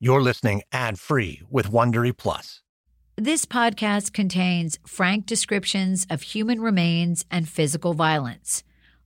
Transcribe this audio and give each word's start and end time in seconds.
You're 0.00 0.22
listening 0.22 0.62
ad 0.70 1.00
free 1.00 1.42
with 1.50 1.72
Wondery 1.72 2.16
Plus. 2.16 2.62
This 3.16 3.44
podcast 3.44 4.12
contains 4.12 4.78
frank 4.86 5.26
descriptions 5.26 6.06
of 6.08 6.22
human 6.22 6.60
remains 6.60 7.24
and 7.32 7.48
physical 7.48 7.94
violence. 7.94 8.62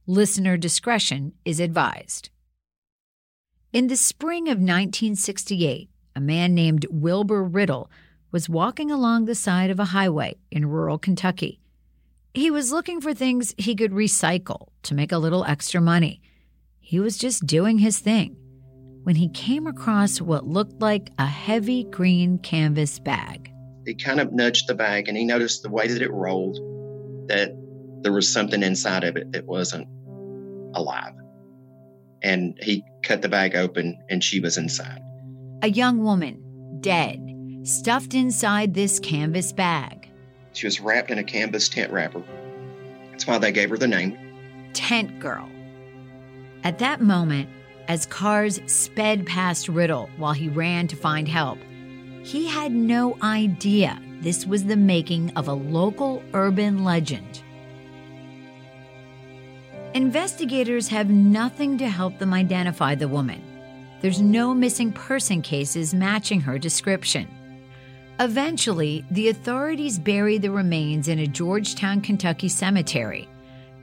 Listener 0.06 0.58
discretion 0.58 1.32
is 1.46 1.60
advised. 1.60 2.28
In 3.72 3.86
the 3.86 3.96
spring 3.96 4.48
of 4.48 4.58
1968, 4.58 5.88
a 6.14 6.20
man 6.20 6.54
named 6.54 6.84
Wilbur 6.90 7.42
Riddle 7.42 7.90
was 8.30 8.50
walking 8.50 8.90
along 8.90 9.24
the 9.24 9.34
side 9.34 9.70
of 9.70 9.80
a 9.80 9.86
highway 9.96 10.36
in 10.50 10.68
rural 10.68 10.98
Kentucky. 10.98 11.58
He 12.34 12.50
was 12.50 12.70
looking 12.70 13.00
for 13.00 13.14
things 13.14 13.54
he 13.56 13.74
could 13.74 13.92
recycle 13.92 14.68
to 14.82 14.94
make 14.94 15.10
a 15.10 15.16
little 15.16 15.46
extra 15.46 15.80
money. 15.80 16.20
He 16.80 17.00
was 17.00 17.16
just 17.16 17.46
doing 17.46 17.78
his 17.78 17.98
thing 17.98 18.36
when 19.04 19.16
he 19.16 19.28
came 19.28 19.66
across 19.66 20.20
what 20.20 20.46
looked 20.46 20.80
like 20.80 21.10
a 21.18 21.26
heavy 21.26 21.84
green 21.84 22.38
canvas 22.38 22.98
bag. 22.98 23.52
He 23.84 23.94
kind 23.94 24.20
of 24.20 24.32
nudged 24.32 24.68
the 24.68 24.74
bag 24.74 25.08
and 25.08 25.16
he 25.16 25.24
noticed 25.24 25.62
the 25.62 25.70
way 25.70 25.88
that 25.88 26.02
it 26.02 26.12
rolled 26.12 26.56
that 27.28 27.52
there 28.02 28.12
was 28.12 28.28
something 28.28 28.62
inside 28.62 29.04
of 29.04 29.16
it 29.16 29.32
that 29.32 29.46
wasn't 29.46 29.88
alive. 30.74 31.14
And 32.22 32.56
he 32.60 32.84
cut 33.02 33.22
the 33.22 33.28
bag 33.28 33.56
open 33.56 33.98
and 34.08 34.22
she 34.22 34.38
was 34.38 34.56
inside. 34.56 35.00
A 35.62 35.68
young 35.68 36.02
woman, 36.02 36.78
dead, 36.80 37.20
stuffed 37.64 38.14
inside 38.14 38.74
this 38.74 39.00
canvas 39.00 39.52
bag. 39.52 40.10
She 40.52 40.66
was 40.66 40.80
wrapped 40.80 41.10
in 41.10 41.18
a 41.18 41.24
canvas 41.24 41.68
tent 41.68 41.92
wrapper. 41.92 42.22
That's 43.10 43.26
why 43.26 43.38
they 43.38 43.52
gave 43.52 43.70
her 43.70 43.78
the 43.78 43.88
name 43.88 44.18
Tent 44.72 45.18
Girl. 45.18 45.48
At 46.64 46.78
that 46.78 47.00
moment, 47.00 47.48
as 47.92 48.06
cars 48.06 48.58
sped 48.64 49.26
past 49.26 49.68
Riddle 49.68 50.08
while 50.16 50.32
he 50.32 50.48
ran 50.48 50.88
to 50.88 50.96
find 50.96 51.28
help, 51.28 51.58
he 52.24 52.46
had 52.46 52.72
no 52.72 53.18
idea 53.22 54.00
this 54.22 54.46
was 54.46 54.64
the 54.64 54.78
making 54.78 55.30
of 55.36 55.46
a 55.46 55.52
local 55.52 56.22
urban 56.32 56.84
legend. 56.84 57.42
Investigators 59.92 60.88
have 60.88 61.10
nothing 61.10 61.76
to 61.76 61.86
help 61.86 62.18
them 62.18 62.32
identify 62.32 62.94
the 62.94 63.08
woman. 63.08 63.42
There's 64.00 64.22
no 64.22 64.54
missing 64.54 64.90
person 64.90 65.42
cases 65.42 65.92
matching 65.92 66.40
her 66.40 66.58
description. 66.58 67.28
Eventually, 68.20 69.04
the 69.10 69.28
authorities 69.28 69.98
bury 69.98 70.38
the 70.38 70.50
remains 70.50 71.08
in 71.08 71.18
a 71.18 71.26
Georgetown, 71.26 72.00
Kentucky 72.00 72.48
cemetery. 72.48 73.28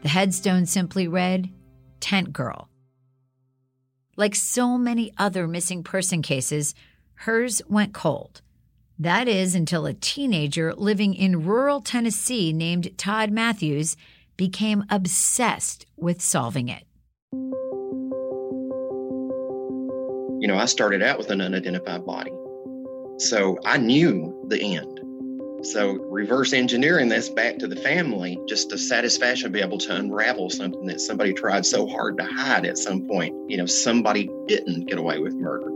The 0.02 0.10
headstone 0.10 0.66
simply 0.66 1.08
read, 1.08 1.48
Tent 2.00 2.34
Girl. 2.34 2.70
Like 4.20 4.36
so 4.36 4.78
many 4.78 5.14
other 5.18 5.48
missing 5.48 5.82
person 5.82 6.22
cases, 6.22 6.76
hers 7.14 7.62
went 7.70 7.94
cold. 7.94 8.42
That 9.00 9.30
is 9.30 9.56
until 9.56 9.86
a 9.86 9.94
teenager 9.94 10.74
living 10.76 11.14
in 11.14 11.46
rural 11.46 11.80
Tennessee 11.80 12.52
named 12.52 12.98
Todd 12.98 13.32
Matthews 13.32 13.96
became 14.36 14.84
obsessed 14.90 15.86
with 15.96 16.22
solving 16.22 16.68
it. 16.68 16.84
You 20.42 20.50
know, 20.50 20.58
I 20.58 20.66
started 20.66 21.02
out 21.02 21.18
with 21.18 21.30
an 21.30 21.40
unidentified 21.40 22.06
body. 22.06 22.34
So 23.20 23.58
I 23.64 23.78
knew 23.78 24.46
the 24.50 24.60
end. 24.76 25.00
So 25.62 25.94
reverse 25.94 26.54
engineering 26.54 27.10
this 27.10 27.30
back 27.30 27.58
to 27.60 27.68
the 27.68 27.76
family, 27.76 28.40
just 28.48 28.70
the 28.70 28.78
satisfaction 28.78 29.48
to 29.48 29.50
be 29.50 29.62
able 29.62 29.78
to 29.80 29.96
unravel 29.96 30.50
something 30.50 30.86
that 30.86 31.02
somebody 31.02 31.34
tried 31.34 31.66
so 31.66 31.86
hard 31.86 32.18
to 32.18 32.24
hide 32.24 32.66
at 32.66 32.78
some 32.78 33.06
point. 33.08 33.36
You 33.50 33.58
know, 33.58 33.66
somebody 33.66 34.30
didn't 34.48 34.86
get 34.86 34.98
away 34.98 35.20
with 35.20 35.34
murder. 35.36 35.68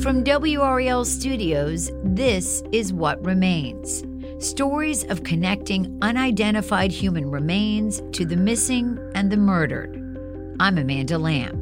From 0.00 0.24
WRAL 0.24 1.04
Studios, 1.04 1.90
this 2.04 2.62
is 2.72 2.92
What 2.92 3.22
Remains. 3.24 4.04
Stories 4.38 5.04
of 5.04 5.24
connecting 5.24 5.98
unidentified 6.00 6.92
human 6.92 7.30
remains 7.30 8.00
to 8.12 8.24
the 8.24 8.36
missing 8.36 8.98
and 9.14 9.30
the 9.30 9.36
murdered. 9.36 9.96
I'm 10.60 10.78
Amanda 10.78 11.18
Lamb. 11.18 11.59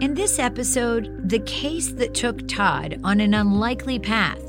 In 0.00 0.14
this 0.14 0.38
episode, 0.38 1.28
the 1.28 1.40
case 1.40 1.90
that 1.90 2.14
took 2.14 2.46
Todd 2.46 3.00
on 3.02 3.18
an 3.18 3.34
unlikely 3.34 3.98
path 3.98 4.40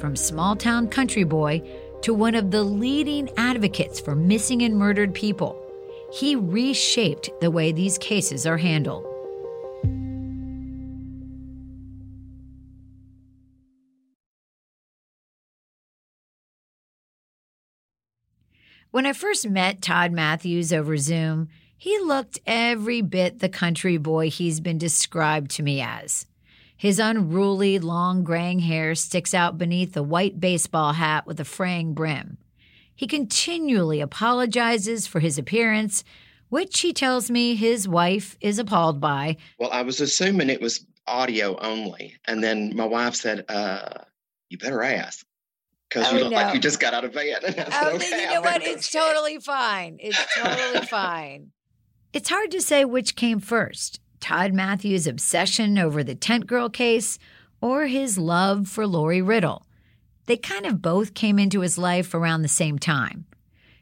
from 0.00 0.16
small 0.16 0.56
town 0.56 0.88
country 0.88 1.22
boy 1.22 1.62
to 2.02 2.12
one 2.12 2.34
of 2.34 2.50
the 2.50 2.64
leading 2.64 3.30
advocates 3.36 4.00
for 4.00 4.16
missing 4.16 4.62
and 4.62 4.76
murdered 4.76 5.14
people. 5.14 5.62
He 6.12 6.34
reshaped 6.34 7.30
the 7.40 7.52
way 7.52 7.70
these 7.70 7.98
cases 7.98 8.46
are 8.46 8.56
handled. 8.56 9.04
When 18.90 19.06
I 19.06 19.12
first 19.12 19.48
met 19.48 19.82
Todd 19.82 20.10
Matthews 20.10 20.72
over 20.72 20.96
Zoom, 20.96 21.48
he 21.76 21.98
looked 22.00 22.38
every 22.46 23.02
bit 23.02 23.38
the 23.38 23.48
country 23.48 23.98
boy 23.98 24.30
he's 24.30 24.60
been 24.60 24.78
described 24.78 25.50
to 25.52 25.62
me 25.62 25.80
as. 25.80 26.26
His 26.76 26.98
unruly, 26.98 27.78
long 27.78 28.22
graying 28.22 28.60
hair 28.60 28.94
sticks 28.94 29.32
out 29.32 29.56
beneath 29.56 29.96
a 29.96 30.02
white 30.02 30.40
baseball 30.40 30.92
hat 30.92 31.26
with 31.26 31.40
a 31.40 31.44
fraying 31.44 31.94
brim. 31.94 32.38
He 32.94 33.06
continually 33.06 34.00
apologizes 34.00 35.06
for 35.06 35.20
his 35.20 35.38
appearance, 35.38 36.02
which 36.48 36.80
he 36.80 36.92
tells 36.92 37.30
me 37.30 37.54
his 37.54 37.86
wife 37.86 38.36
is 38.40 38.58
appalled 38.58 39.00
by. 39.00 39.36
Well, 39.58 39.70
I 39.70 39.82
was 39.82 40.00
assuming 40.00 40.50
it 40.50 40.60
was 40.60 40.84
audio 41.06 41.58
only. 41.58 42.16
And 42.26 42.42
then 42.42 42.74
my 42.74 42.86
wife 42.86 43.14
said, 43.14 43.44
uh, 43.48 44.04
You 44.48 44.58
better 44.58 44.82
ask 44.82 45.26
because 45.88 46.12
oh, 46.12 46.16
you 46.16 46.24
look 46.24 46.32
no. 46.32 46.38
like 46.38 46.54
you 46.54 46.60
just 46.60 46.80
got 46.80 46.94
out 46.94 47.04
of 47.04 47.12
bed. 47.12 47.38
oh, 47.44 47.52
said, 47.52 47.94
okay, 47.94 48.22
you 48.22 48.34
know 48.34 48.40
what? 48.40 48.62
It's 48.62 48.90
totally 48.90 49.38
fine. 49.38 49.98
It's 50.00 50.18
totally 50.34 50.86
fine. 50.86 51.52
It's 52.16 52.30
hard 52.30 52.50
to 52.52 52.62
say 52.62 52.86
which 52.86 53.14
came 53.14 53.40
first 53.40 54.00
Todd 54.20 54.54
Matthews' 54.54 55.06
obsession 55.06 55.76
over 55.76 56.02
the 56.02 56.14
Tent 56.14 56.46
Girl 56.46 56.70
case 56.70 57.18
or 57.60 57.88
his 57.88 58.16
love 58.16 58.68
for 58.68 58.86
Lori 58.86 59.20
Riddle. 59.20 59.66
They 60.24 60.38
kind 60.38 60.64
of 60.64 60.80
both 60.80 61.12
came 61.12 61.38
into 61.38 61.60
his 61.60 61.76
life 61.76 62.14
around 62.14 62.40
the 62.40 62.48
same 62.48 62.78
time. 62.78 63.26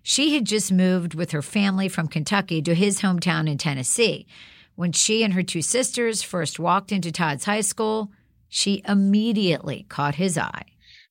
She 0.02 0.34
had 0.34 0.46
just 0.46 0.72
moved 0.72 1.14
with 1.14 1.30
her 1.30 1.42
family 1.42 1.88
from 1.88 2.08
Kentucky 2.08 2.60
to 2.62 2.74
his 2.74 3.02
hometown 3.02 3.48
in 3.48 3.56
Tennessee. 3.56 4.26
When 4.74 4.90
she 4.90 5.22
and 5.22 5.34
her 5.34 5.44
two 5.44 5.62
sisters 5.62 6.24
first 6.24 6.58
walked 6.58 6.90
into 6.90 7.12
Todd's 7.12 7.44
high 7.44 7.60
school, 7.60 8.10
she 8.48 8.82
immediately 8.88 9.86
caught 9.88 10.16
his 10.16 10.36
eye. 10.36 10.64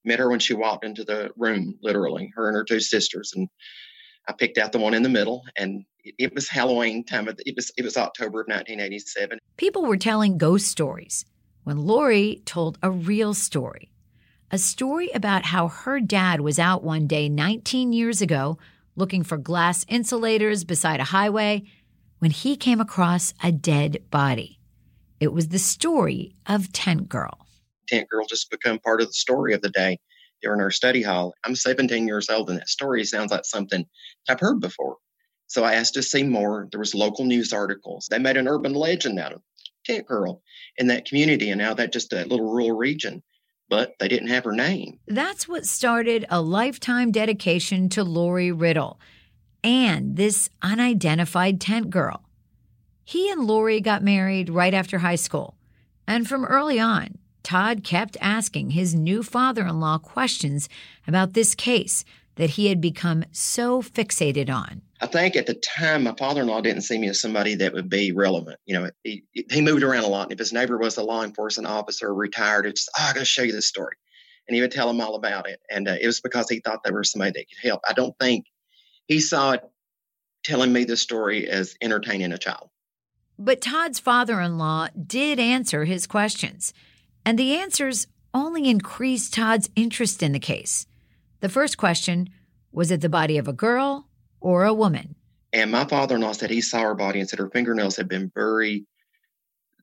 Met 0.03 0.19
her 0.19 0.29
when 0.29 0.39
she 0.39 0.55
walked 0.55 0.83
into 0.83 1.05
the 1.05 1.31
room, 1.37 1.79
literally, 1.81 2.33
her 2.35 2.49
and 2.49 2.57
her 2.57 2.65
two 2.65 2.81
sisters. 2.81 3.31
And 3.33 3.47
I 4.27 4.33
picked 4.33 4.57
out 4.57 4.73
the 4.73 4.79
one 4.79 4.93
in 4.93 5.03
the 5.03 5.09
middle, 5.09 5.43
and 5.55 5.85
it 6.03 6.33
was 6.33 6.49
Halloween 6.49 7.03
time. 7.03 7.27
Of 7.27 7.37
the, 7.37 7.47
it 7.47 7.55
was 7.55 7.71
it 7.77 7.83
was 7.83 7.97
October 7.97 8.41
of 8.41 8.47
1987. 8.47 9.39
People 9.57 9.85
were 9.85 9.97
telling 9.97 10.37
ghost 10.37 10.67
stories 10.67 11.25
when 11.63 11.77
Lori 11.77 12.41
told 12.45 12.77
a 12.81 12.91
real 12.91 13.33
story, 13.33 13.91
a 14.51 14.57
story 14.57 15.09
about 15.13 15.45
how 15.45 15.69
her 15.69 15.99
dad 15.99 16.41
was 16.41 16.59
out 16.59 16.83
one 16.83 17.07
day 17.07 17.29
19 17.29 17.93
years 17.93 18.21
ago 18.21 18.57
looking 18.95 19.23
for 19.23 19.37
glass 19.37 19.85
insulators 19.87 20.63
beside 20.63 20.99
a 20.99 21.05
highway 21.05 21.63
when 22.19 22.31
he 22.31 22.55
came 22.55 22.79
across 22.79 23.33
a 23.43 23.51
dead 23.51 23.97
body. 24.11 24.59
It 25.19 25.33
was 25.33 25.47
the 25.47 25.59
story 25.59 26.35
of 26.45 26.71
Tent 26.73 27.09
Girl. 27.09 27.47
Tent 27.87 28.09
Girl 28.09 28.25
just 28.25 28.51
become 28.51 28.79
part 28.79 29.01
of 29.01 29.07
the 29.07 29.13
story 29.13 29.53
of 29.53 29.61
the 29.61 29.69
day 29.69 29.97
during 30.41 30.61
our 30.61 30.71
study 30.71 31.01
hall. 31.01 31.33
I'm 31.43 31.55
17 31.55 32.07
years 32.07 32.29
old, 32.29 32.49
and 32.49 32.59
that 32.59 32.69
story 32.69 33.03
sounds 33.05 33.31
like 33.31 33.45
something 33.45 33.85
I've 34.29 34.39
heard 34.39 34.59
before. 34.59 34.97
So 35.47 35.63
I 35.63 35.73
asked 35.75 35.93
to 35.95 36.03
see 36.03 36.23
more. 36.23 36.67
There 36.71 36.79
was 36.79 36.95
local 36.95 37.25
news 37.25 37.53
articles. 37.53 38.07
They 38.09 38.19
made 38.19 38.37
an 38.37 38.47
urban 38.47 38.73
legend 38.73 39.19
out 39.19 39.33
of 39.33 39.41
Tent 39.85 40.07
Girl 40.07 40.41
in 40.77 40.87
that 40.87 41.05
community, 41.05 41.49
and 41.49 41.59
now 41.59 41.73
that 41.73 41.93
just 41.93 42.13
a 42.13 42.25
little 42.25 42.51
rural 42.51 42.71
region. 42.71 43.21
But 43.69 43.93
they 43.99 44.07
didn't 44.07 44.27
have 44.27 44.43
her 44.43 44.51
name. 44.51 44.99
That's 45.07 45.47
what 45.47 45.65
started 45.65 46.25
a 46.29 46.41
lifetime 46.41 47.11
dedication 47.11 47.89
to 47.89 48.03
Lori 48.03 48.51
Riddle 48.51 48.99
and 49.63 50.15
this 50.17 50.49
unidentified 50.61 51.61
tent 51.61 51.89
girl. 51.89 52.23
He 53.05 53.29
and 53.31 53.45
Lori 53.45 53.81
got 53.81 54.03
married 54.03 54.49
right 54.49 54.73
after 54.73 54.99
high 54.99 55.15
school, 55.15 55.55
and 56.07 56.27
from 56.27 56.45
early 56.45 56.79
on, 56.79 57.17
Todd 57.43 57.83
kept 57.83 58.15
asking 58.21 58.71
his 58.71 58.95
new 58.95 59.21
father 59.23 59.67
in 59.67 59.79
law 59.79 59.97
questions 59.97 60.69
about 61.07 61.33
this 61.33 61.55
case 61.55 62.05
that 62.35 62.51
he 62.51 62.67
had 62.67 62.81
become 62.81 63.23
so 63.31 63.81
fixated 63.81 64.49
on. 64.49 64.81
I 65.01 65.07
think 65.07 65.35
at 65.35 65.45
the 65.45 65.53
time, 65.55 66.03
my 66.03 66.15
father 66.17 66.41
in 66.41 66.47
law 66.47 66.61
didn't 66.61 66.83
see 66.83 66.97
me 66.97 67.09
as 67.09 67.19
somebody 67.19 67.55
that 67.55 67.73
would 67.73 67.89
be 67.89 68.11
relevant. 68.11 68.59
You 68.65 68.75
know, 68.75 68.89
he, 69.03 69.25
he 69.33 69.61
moved 69.61 69.83
around 69.83 70.05
a 70.05 70.07
lot. 70.07 70.23
And 70.23 70.31
if 70.31 70.39
his 70.39 70.53
neighbor 70.53 70.77
was 70.77 70.97
a 70.97 71.03
law 71.03 71.23
enforcement 71.23 71.67
officer, 71.67 72.13
retired, 72.13 72.65
it's, 72.65 72.87
oh, 72.97 73.07
I 73.09 73.13
got 73.13 73.19
to 73.19 73.25
show 73.25 73.43
you 73.43 73.51
this 73.51 73.67
story. 73.67 73.95
And 74.47 74.55
he 74.55 74.61
would 74.61 74.71
tell 74.71 74.89
him 74.89 75.01
all 75.01 75.15
about 75.15 75.49
it. 75.49 75.59
And 75.69 75.87
uh, 75.87 75.95
it 75.99 76.05
was 76.05 76.21
because 76.21 76.49
he 76.49 76.59
thought 76.59 76.83
there 76.83 76.95
was 76.95 77.11
somebody 77.11 77.31
that 77.31 77.45
could 77.49 77.67
help. 77.67 77.81
I 77.87 77.93
don't 77.93 78.17
think 78.19 78.45
he 79.07 79.19
saw 79.19 79.51
it 79.51 79.63
telling 80.43 80.73
me 80.73 80.83
the 80.83 80.97
story 80.97 81.47
as 81.47 81.75
entertaining 81.81 82.31
a 82.31 82.37
child. 82.37 82.69
But 83.37 83.61
Todd's 83.61 83.99
father 83.99 84.39
in 84.39 84.57
law 84.57 84.87
did 85.05 85.39
answer 85.39 85.85
his 85.85 86.07
questions, 86.07 86.73
and 87.25 87.37
the 87.37 87.55
answers 87.55 88.07
only 88.33 88.69
increased 88.69 89.33
Todd's 89.33 89.69
interest 89.75 90.21
in 90.21 90.33
the 90.33 90.39
case. 90.39 90.85
The 91.43 91.49
first 91.49 91.75
question 91.77 92.29
was 92.71 92.89
it 92.89 93.01
the 93.01 93.09
body 93.09 93.37
of 93.37 93.49
a 93.49 93.53
girl 93.53 94.07
or 94.39 94.63
a 94.63 94.73
woman? 94.73 95.15
And 95.51 95.71
my 95.71 95.83
father 95.83 96.15
in 96.15 96.21
law 96.21 96.31
said 96.31 96.49
he 96.49 96.61
saw 96.61 96.79
her 96.83 96.95
body 96.95 97.19
and 97.19 97.27
said 97.27 97.39
her 97.39 97.49
fingernails 97.49 97.97
had 97.97 98.07
been 98.07 98.31
very 98.33 98.85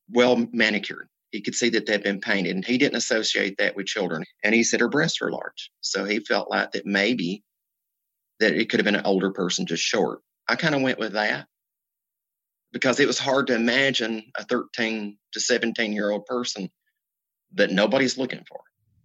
well 0.08 0.48
manicured. 0.54 1.10
He 1.32 1.42
could 1.42 1.54
see 1.54 1.68
that 1.68 1.84
they'd 1.84 2.02
been 2.02 2.22
painted, 2.22 2.54
and 2.56 2.64
he 2.64 2.78
didn't 2.78 2.96
associate 2.96 3.58
that 3.58 3.76
with 3.76 3.84
children. 3.84 4.24
And 4.42 4.54
he 4.54 4.62
said 4.62 4.80
her 4.80 4.88
breasts 4.88 5.20
were 5.20 5.30
large. 5.30 5.70
So 5.82 6.06
he 6.06 6.20
felt 6.20 6.48
like 6.50 6.72
that 6.72 6.86
maybe 6.86 7.44
that 8.38 8.54
it 8.54 8.70
could 8.70 8.80
have 8.80 8.86
been 8.86 8.96
an 8.96 9.04
older 9.04 9.30
person 9.30 9.66
just 9.66 9.82
short. 9.82 10.22
I 10.48 10.56
kind 10.56 10.74
of 10.74 10.80
went 10.80 10.98
with 10.98 11.12
that 11.12 11.46
because 12.72 13.00
it 13.00 13.06
was 13.06 13.18
hard 13.18 13.48
to 13.48 13.54
imagine 13.54 14.32
a 14.34 14.44
13 14.44 15.18
to 15.32 15.40
17 15.40 15.92
year 15.92 16.10
old 16.10 16.24
person 16.24 16.70
that 17.52 17.70
nobody's 17.70 18.16
looking 18.16 18.46
for. 18.48 18.60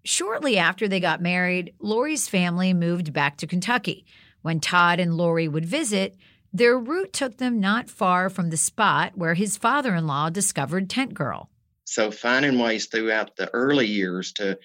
Shortly 0.06 0.60
after 0.60 0.88
they 0.88 1.00
got 1.00 1.20
married, 1.20 1.74
Lori's 1.80 2.28
family 2.28 2.76
moved 2.76 3.12
back 3.12 3.38
to 3.38 3.48
Kentucky. 3.48 4.06
When 4.44 4.60
Todd 4.60 5.00
and 5.00 5.18
Lori 5.18 5.48
would 5.48 5.66
visit, 5.66 6.16
their 6.54 6.78
route 6.78 7.12
took 7.12 7.38
them 7.38 7.60
not 7.60 7.90
far 7.90 8.30
from 8.30 8.52
the 8.52 8.56
spot 8.56 9.14
where 9.18 9.34
his 9.34 9.58
father 9.58 9.96
in 9.96 10.06
law 10.06 10.30
discovered 10.30 10.92
Tent 10.92 11.16
Girl. 11.16 11.50
So, 11.86 12.12
finding 12.12 12.60
ways 12.60 12.86
throughout 12.86 13.36
the 13.36 13.50
early 13.50 13.88
years 13.88 14.32
to 14.34 14.60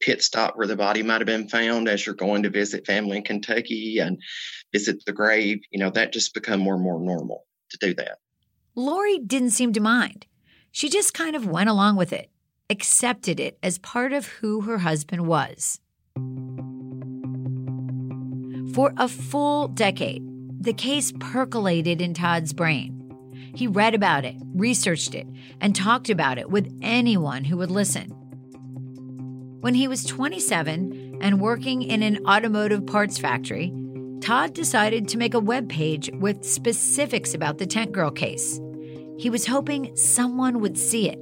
pit 0.00 0.22
stop 0.22 0.56
where 0.56 0.68
the 0.68 0.76
body 0.76 1.02
might 1.02 1.20
have 1.20 1.26
been 1.26 1.48
found 1.48 1.88
as 1.88 2.06
you're 2.06 2.14
going 2.14 2.44
to 2.44 2.50
visit 2.50 2.86
family 2.86 3.16
in 3.16 3.24
Kentucky 3.24 3.98
and 3.98 4.18
visit 4.72 5.04
the 5.04 5.12
grave, 5.12 5.58
you 5.72 5.80
know, 5.80 5.90
that 5.90 6.12
just 6.12 6.32
become 6.32 6.60
more 6.60 6.74
and 6.74 6.82
more 6.84 7.00
normal 7.00 7.44
to 7.70 7.78
do 7.78 7.92
that. 7.94 8.18
Lori 8.76 9.18
didn't 9.18 9.50
seem 9.50 9.72
to 9.72 9.80
mind. 9.80 10.26
She 10.70 10.88
just 10.88 11.12
kind 11.12 11.34
of 11.34 11.46
went 11.46 11.70
along 11.70 11.96
with 11.96 12.12
it, 12.12 12.30
accepted 12.68 13.38
it 13.38 13.58
as 13.62 13.78
part 13.78 14.12
of 14.12 14.26
who 14.26 14.62
her 14.62 14.78
husband 14.78 15.26
was. 15.26 15.80
For 18.74 18.92
a 18.96 19.08
full 19.08 19.68
decade, 19.68 20.22
the 20.60 20.72
case 20.72 21.12
percolated 21.18 22.00
in 22.00 22.12
Todd's 22.14 22.52
brain. 22.52 22.92
He 23.54 23.66
read 23.66 23.94
about 23.94 24.24
it, 24.24 24.36
researched 24.54 25.14
it, 25.14 25.26
and 25.60 25.74
talked 25.74 26.10
about 26.10 26.38
it 26.38 26.50
with 26.50 26.76
anyone 26.82 27.44
who 27.44 27.56
would 27.58 27.70
listen. 27.70 28.10
When 29.60 29.74
he 29.74 29.88
was 29.88 30.04
27 30.04 31.18
and 31.20 31.40
working 31.40 31.82
in 31.82 32.02
an 32.02 32.26
automotive 32.26 32.86
parts 32.86 33.16
factory, 33.18 33.72
Todd 34.20 34.54
decided 34.54 35.08
to 35.08 35.18
make 35.18 35.34
a 35.34 35.40
web 35.40 35.68
page 35.68 36.10
with 36.14 36.44
specifics 36.44 37.32
about 37.32 37.58
the 37.58 37.66
Tent 37.66 37.92
Girl 37.92 38.10
case. 38.10 38.60
He 39.18 39.30
was 39.30 39.46
hoping 39.46 39.96
someone 39.96 40.60
would 40.60 40.76
see 40.76 41.08
it 41.08 41.18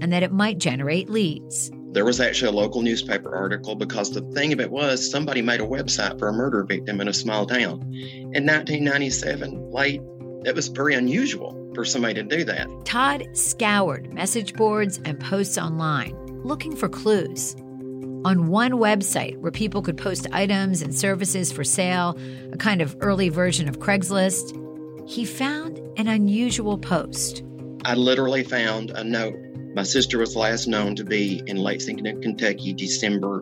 and 0.00 0.12
that 0.12 0.22
it 0.22 0.32
might 0.32 0.58
generate 0.58 1.08
leads. 1.08 1.70
There 1.92 2.04
was 2.04 2.20
actually 2.20 2.48
a 2.48 2.60
local 2.60 2.82
newspaper 2.82 3.34
article 3.34 3.74
because 3.74 4.12
the 4.12 4.20
thing 4.32 4.52
of 4.52 4.60
it 4.60 4.70
was 4.70 5.10
somebody 5.10 5.40
made 5.40 5.60
a 5.60 5.66
website 5.66 6.18
for 6.18 6.28
a 6.28 6.32
murder 6.32 6.64
victim 6.64 7.00
in 7.00 7.08
a 7.08 7.14
small 7.14 7.46
town. 7.46 7.80
In 7.92 8.44
1997, 8.44 9.70
late, 9.70 10.02
that 10.42 10.54
was 10.54 10.68
very 10.68 10.94
unusual 10.94 11.72
for 11.74 11.84
somebody 11.84 12.14
to 12.14 12.22
do 12.22 12.44
that. 12.44 12.68
Todd 12.84 13.26
scoured 13.32 14.12
message 14.12 14.54
boards 14.54 15.00
and 15.04 15.18
posts 15.18 15.56
online 15.56 16.14
looking 16.44 16.76
for 16.76 16.88
clues. 16.88 17.54
On 18.24 18.48
one 18.48 18.72
website 18.72 19.36
where 19.38 19.52
people 19.52 19.82
could 19.82 19.96
post 19.96 20.26
items 20.32 20.82
and 20.82 20.94
services 20.94 21.52
for 21.52 21.64
sale, 21.64 22.18
a 22.52 22.56
kind 22.56 22.80
of 22.80 22.96
early 23.00 23.28
version 23.28 23.68
of 23.68 23.78
Craigslist, 23.78 24.52
he 25.08 25.24
found 25.24 25.78
an 25.96 26.08
unusual 26.08 26.78
post. 26.78 27.42
I 27.84 27.94
literally 27.94 28.42
found 28.42 28.90
a 28.90 29.04
note. 29.04 29.36
My 29.76 29.82
sister 29.82 30.16
was 30.16 30.34
last 30.34 30.66
known 30.66 30.96
to 30.96 31.04
be 31.04 31.42
in 31.46 31.58
Lexington, 31.58 32.22
Kentucky, 32.22 32.72
December 32.72 33.40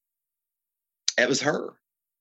it 1.18 1.30
was 1.30 1.42
her. 1.42 1.74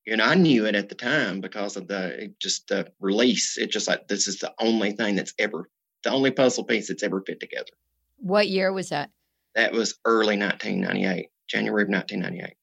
And 0.06 0.22
I 0.22 0.34
knew 0.34 0.64
it 0.64 0.74
at 0.74 0.88
the 0.88 0.94
time 0.94 1.42
because 1.42 1.76
of 1.76 1.86
the 1.86 2.32
just 2.40 2.68
the 2.68 2.92
release. 3.00 3.58
It 3.58 3.70
just 3.70 3.88
like 3.88 4.08
this 4.08 4.28
is 4.28 4.38
the 4.38 4.52
only 4.60 4.92
thing 4.92 5.16
that's 5.16 5.34
ever 5.38 5.68
the 6.04 6.10
only 6.10 6.30
puzzle 6.30 6.64
piece 6.64 6.88
that's 6.88 7.02
ever 7.02 7.22
fit 7.26 7.40
together. 7.40 7.72
What 8.18 8.48
year 8.48 8.72
was 8.72 8.90
that? 8.90 9.10
That 9.54 9.72
was 9.72 9.98
early 10.04 10.38
1998. 10.38 11.28
January 11.48 11.82
of 11.82 11.88
1998. 11.88 12.56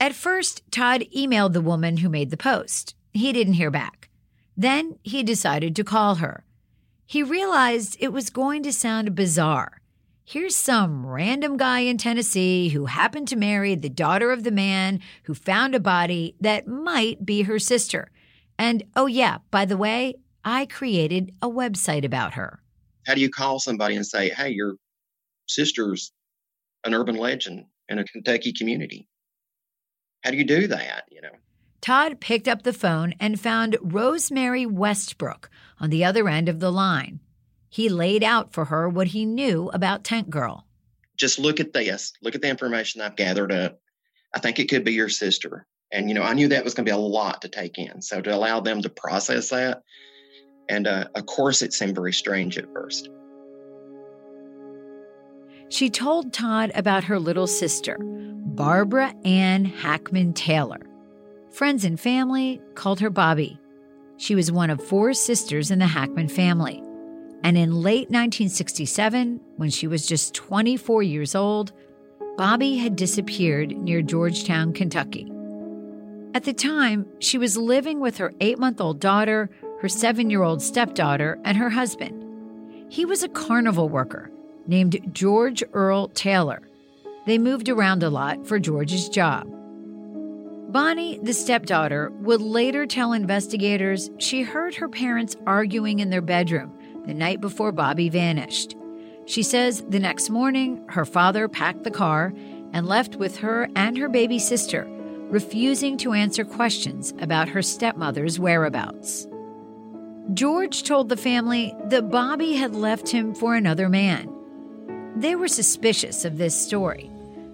At 0.00 0.14
first, 0.14 0.62
Todd 0.70 1.04
emailed 1.14 1.52
the 1.52 1.60
woman 1.60 1.98
who 1.98 2.08
made 2.08 2.30
the 2.30 2.36
post. 2.36 2.94
He 3.12 3.32
didn't 3.32 3.54
hear 3.54 3.70
back. 3.70 4.08
Then 4.56 4.98
he 5.02 5.22
decided 5.22 5.76
to 5.76 5.84
call 5.84 6.16
her. 6.16 6.44
He 7.06 7.22
realized 7.22 7.96
it 8.00 8.12
was 8.12 8.30
going 8.30 8.62
to 8.62 8.72
sound 8.72 9.14
bizarre. 9.14 9.80
Here's 10.24 10.56
some 10.56 11.04
random 11.04 11.56
guy 11.56 11.80
in 11.80 11.98
Tennessee 11.98 12.68
who 12.70 12.86
happened 12.86 13.28
to 13.28 13.36
marry 13.36 13.74
the 13.74 13.88
daughter 13.88 14.30
of 14.30 14.44
the 14.44 14.50
man 14.50 15.00
who 15.24 15.34
found 15.34 15.74
a 15.74 15.80
body 15.80 16.36
that 16.40 16.66
might 16.66 17.26
be 17.26 17.42
her 17.42 17.58
sister. 17.58 18.10
And 18.58 18.84
oh, 18.94 19.06
yeah, 19.06 19.38
by 19.50 19.64
the 19.64 19.76
way, 19.76 20.14
I 20.44 20.66
created 20.66 21.34
a 21.42 21.48
website 21.48 22.04
about 22.04 22.34
her. 22.34 22.62
How 23.06 23.14
do 23.14 23.20
you 23.20 23.30
call 23.30 23.58
somebody 23.58 23.96
and 23.96 24.06
say, 24.06 24.30
hey, 24.30 24.50
your 24.50 24.74
sister's 25.48 26.12
an 26.84 26.94
urban 26.94 27.16
legend? 27.16 27.66
In 27.92 27.98
a 27.98 28.04
Kentucky 28.04 28.52
community. 28.52 29.08
How 30.24 30.30
do 30.30 30.36
you 30.36 30.44
do 30.44 30.66
that, 30.68 31.04
you 31.10 31.20
know? 31.20 31.30
Todd 31.80 32.20
picked 32.20 32.48
up 32.48 32.62
the 32.62 32.72
phone 32.72 33.14
and 33.20 33.40
found 33.40 33.76
Rosemary 33.80 34.66
Westbrook 34.66 35.50
on 35.80 35.90
the 35.90 36.04
other 36.04 36.28
end 36.28 36.48
of 36.48 36.60
the 36.60 36.70
line. 36.70 37.20
He 37.68 37.88
laid 37.88 38.22
out 38.22 38.52
for 38.52 38.66
her 38.66 38.88
what 38.88 39.08
he 39.08 39.24
knew 39.24 39.70
about 39.72 40.04
Tent 40.04 40.30
Girl. 40.30 40.66
Just 41.16 41.38
look 41.38 41.58
at 41.58 41.72
this. 41.72 42.12
Look 42.22 42.34
at 42.34 42.42
the 42.42 42.48
information 42.48 43.00
I've 43.00 43.16
gathered 43.16 43.52
up. 43.52 43.80
I 44.34 44.38
think 44.38 44.58
it 44.58 44.68
could 44.68 44.84
be 44.84 44.92
your 44.92 45.08
sister. 45.08 45.66
And, 45.90 46.08
you 46.08 46.14
know, 46.14 46.22
I 46.22 46.34
knew 46.34 46.48
that 46.48 46.64
was 46.64 46.74
going 46.74 46.86
to 46.86 46.90
be 46.90 46.94
a 46.94 46.98
lot 46.98 47.42
to 47.42 47.48
take 47.48 47.78
in. 47.78 48.00
So 48.00 48.20
to 48.20 48.34
allow 48.34 48.60
them 48.60 48.80
to 48.82 48.88
process 48.88 49.50
that, 49.50 49.82
and 50.68 50.86
uh, 50.86 51.08
of 51.14 51.26
course, 51.26 51.62
it 51.62 51.72
seemed 51.72 51.94
very 51.94 52.12
strange 52.12 52.56
at 52.56 52.72
first. 52.72 53.08
She 55.72 55.88
told 55.88 56.34
Todd 56.34 56.70
about 56.74 57.04
her 57.04 57.18
little 57.18 57.46
sister, 57.46 57.96
Barbara 57.98 59.14
Ann 59.24 59.64
Hackman 59.64 60.34
Taylor. 60.34 60.82
Friends 61.50 61.86
and 61.86 61.98
family 61.98 62.60
called 62.74 63.00
her 63.00 63.08
Bobby. 63.08 63.58
She 64.18 64.34
was 64.34 64.52
one 64.52 64.68
of 64.68 64.84
four 64.84 65.14
sisters 65.14 65.70
in 65.70 65.78
the 65.78 65.86
Hackman 65.86 66.28
family. 66.28 66.82
And 67.42 67.56
in 67.56 67.80
late 67.80 68.10
1967, 68.10 69.40
when 69.56 69.70
she 69.70 69.86
was 69.86 70.06
just 70.06 70.34
24 70.34 71.04
years 71.04 71.34
old, 71.34 71.72
Bobby 72.36 72.76
had 72.76 72.94
disappeared 72.94 73.70
near 73.70 74.02
Georgetown, 74.02 74.74
Kentucky. 74.74 75.32
At 76.34 76.44
the 76.44 76.52
time, 76.52 77.06
she 77.18 77.38
was 77.38 77.56
living 77.56 77.98
with 77.98 78.18
her 78.18 78.34
eight 78.42 78.58
month 78.58 78.78
old 78.78 79.00
daughter, 79.00 79.48
her 79.80 79.88
seven 79.88 80.28
year 80.28 80.42
old 80.42 80.60
stepdaughter, 80.60 81.40
and 81.46 81.56
her 81.56 81.70
husband. 81.70 82.92
He 82.92 83.06
was 83.06 83.22
a 83.22 83.28
carnival 83.30 83.88
worker 83.88 84.31
named 84.66 85.10
George 85.12 85.62
Earl 85.72 86.08
Taylor. 86.08 86.62
They 87.26 87.38
moved 87.38 87.68
around 87.68 88.02
a 88.02 88.10
lot 88.10 88.46
for 88.46 88.58
George's 88.58 89.08
job. 89.08 89.46
Bonnie, 90.72 91.18
the 91.22 91.34
stepdaughter, 91.34 92.10
would 92.20 92.40
later 92.40 92.86
tell 92.86 93.12
investigators 93.12 94.10
she 94.18 94.42
heard 94.42 94.74
her 94.74 94.88
parents 94.88 95.36
arguing 95.46 95.98
in 95.98 96.08
their 96.08 96.22
bedroom 96.22 96.72
the 97.06 97.12
night 97.12 97.40
before 97.40 97.72
Bobby 97.72 98.08
vanished. 98.08 98.74
She 99.26 99.42
says 99.42 99.84
the 99.88 100.00
next 100.00 100.30
morning, 100.30 100.82
her 100.88 101.04
father 101.04 101.46
packed 101.46 101.84
the 101.84 101.90
car 101.90 102.32
and 102.72 102.86
left 102.86 103.16
with 103.16 103.36
her 103.38 103.68
and 103.76 103.98
her 103.98 104.08
baby 104.08 104.38
sister, 104.38 104.86
refusing 105.28 105.98
to 105.98 106.14
answer 106.14 106.44
questions 106.44 107.12
about 107.20 107.48
her 107.50 107.62
stepmother's 107.62 108.38
whereabouts. 108.38 109.26
George 110.32 110.84
told 110.84 111.08
the 111.08 111.16
family 111.16 111.74
that 111.86 112.10
Bobby 112.10 112.54
had 112.54 112.74
left 112.74 113.08
him 113.08 113.34
for 113.34 113.54
another 113.54 113.88
man 113.88 114.32
they 115.22 115.36
were 115.36 115.48
suspicious 115.48 116.24
of 116.24 116.38
this 116.38 116.54
story, 116.54 117.10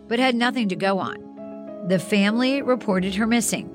but 0.09 0.19
had 0.19 0.35
nothing 0.35 0.69
to 0.69 0.77
go 0.77 0.99
on. 0.99 1.87
The 1.89 1.99
family 1.99 2.63
reported 2.63 3.15
her 3.15 3.27
missing. 3.27 3.75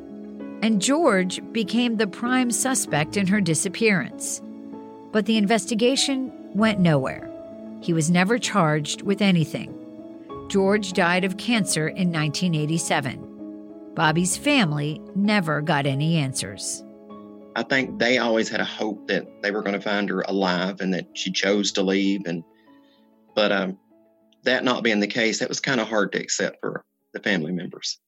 and 0.64 0.82
George 0.82 1.42
became 1.52 1.98
the 1.98 2.08
prime 2.08 2.50
suspect 2.50 3.18
in 3.18 3.28
her 3.28 3.42
disappearance. 3.42 4.42
But 5.12 5.26
the 5.26 5.36
investigation 5.36 6.32
went 6.54 6.80
nowhere. 6.80 7.30
He 7.82 7.92
was 7.92 8.10
never 8.10 8.40
charged 8.40 9.02
with 9.02 9.22
anything. 9.22 9.78
George 10.48 10.94
died 10.94 11.26
of 11.26 11.36
cancer 11.36 11.90
in 11.90 12.14
1987. 12.14 13.92
Bobby's 13.94 14.38
family 14.38 15.02
never 15.16 15.60
got 15.62 15.86
any 15.86 16.16
answers. 16.16 16.82
I 17.58 17.64
think 17.64 18.00
they 18.00 18.18
always 18.18 18.48
had 18.48 18.62
a 18.62 18.66
hope 18.66 19.08
that 19.10 19.28
they 19.42 19.52
were 19.52 19.64
going 19.64 19.76
to 19.76 19.82
find 19.82 20.10
her 20.10 20.22
alive 20.22 20.80
and 20.80 20.94
that 20.94 21.08
she 21.14 21.30
chose 21.30 21.74
to 21.74 21.84
leave. 21.84 22.22
And 22.26 22.44
but 23.36 23.52
um, 23.52 23.78
that 24.44 24.64
not 24.64 24.84
being 24.84 25.00
the 25.00 25.08
case, 25.08 25.40
that 25.40 25.50
was 25.50 25.60
kind 25.60 25.80
of 25.82 25.88
hard 25.88 26.12
to 26.14 26.22
accept 26.22 26.60
for 26.60 26.86
the 27.14 27.20
family 27.20 27.52
members. 27.52 28.00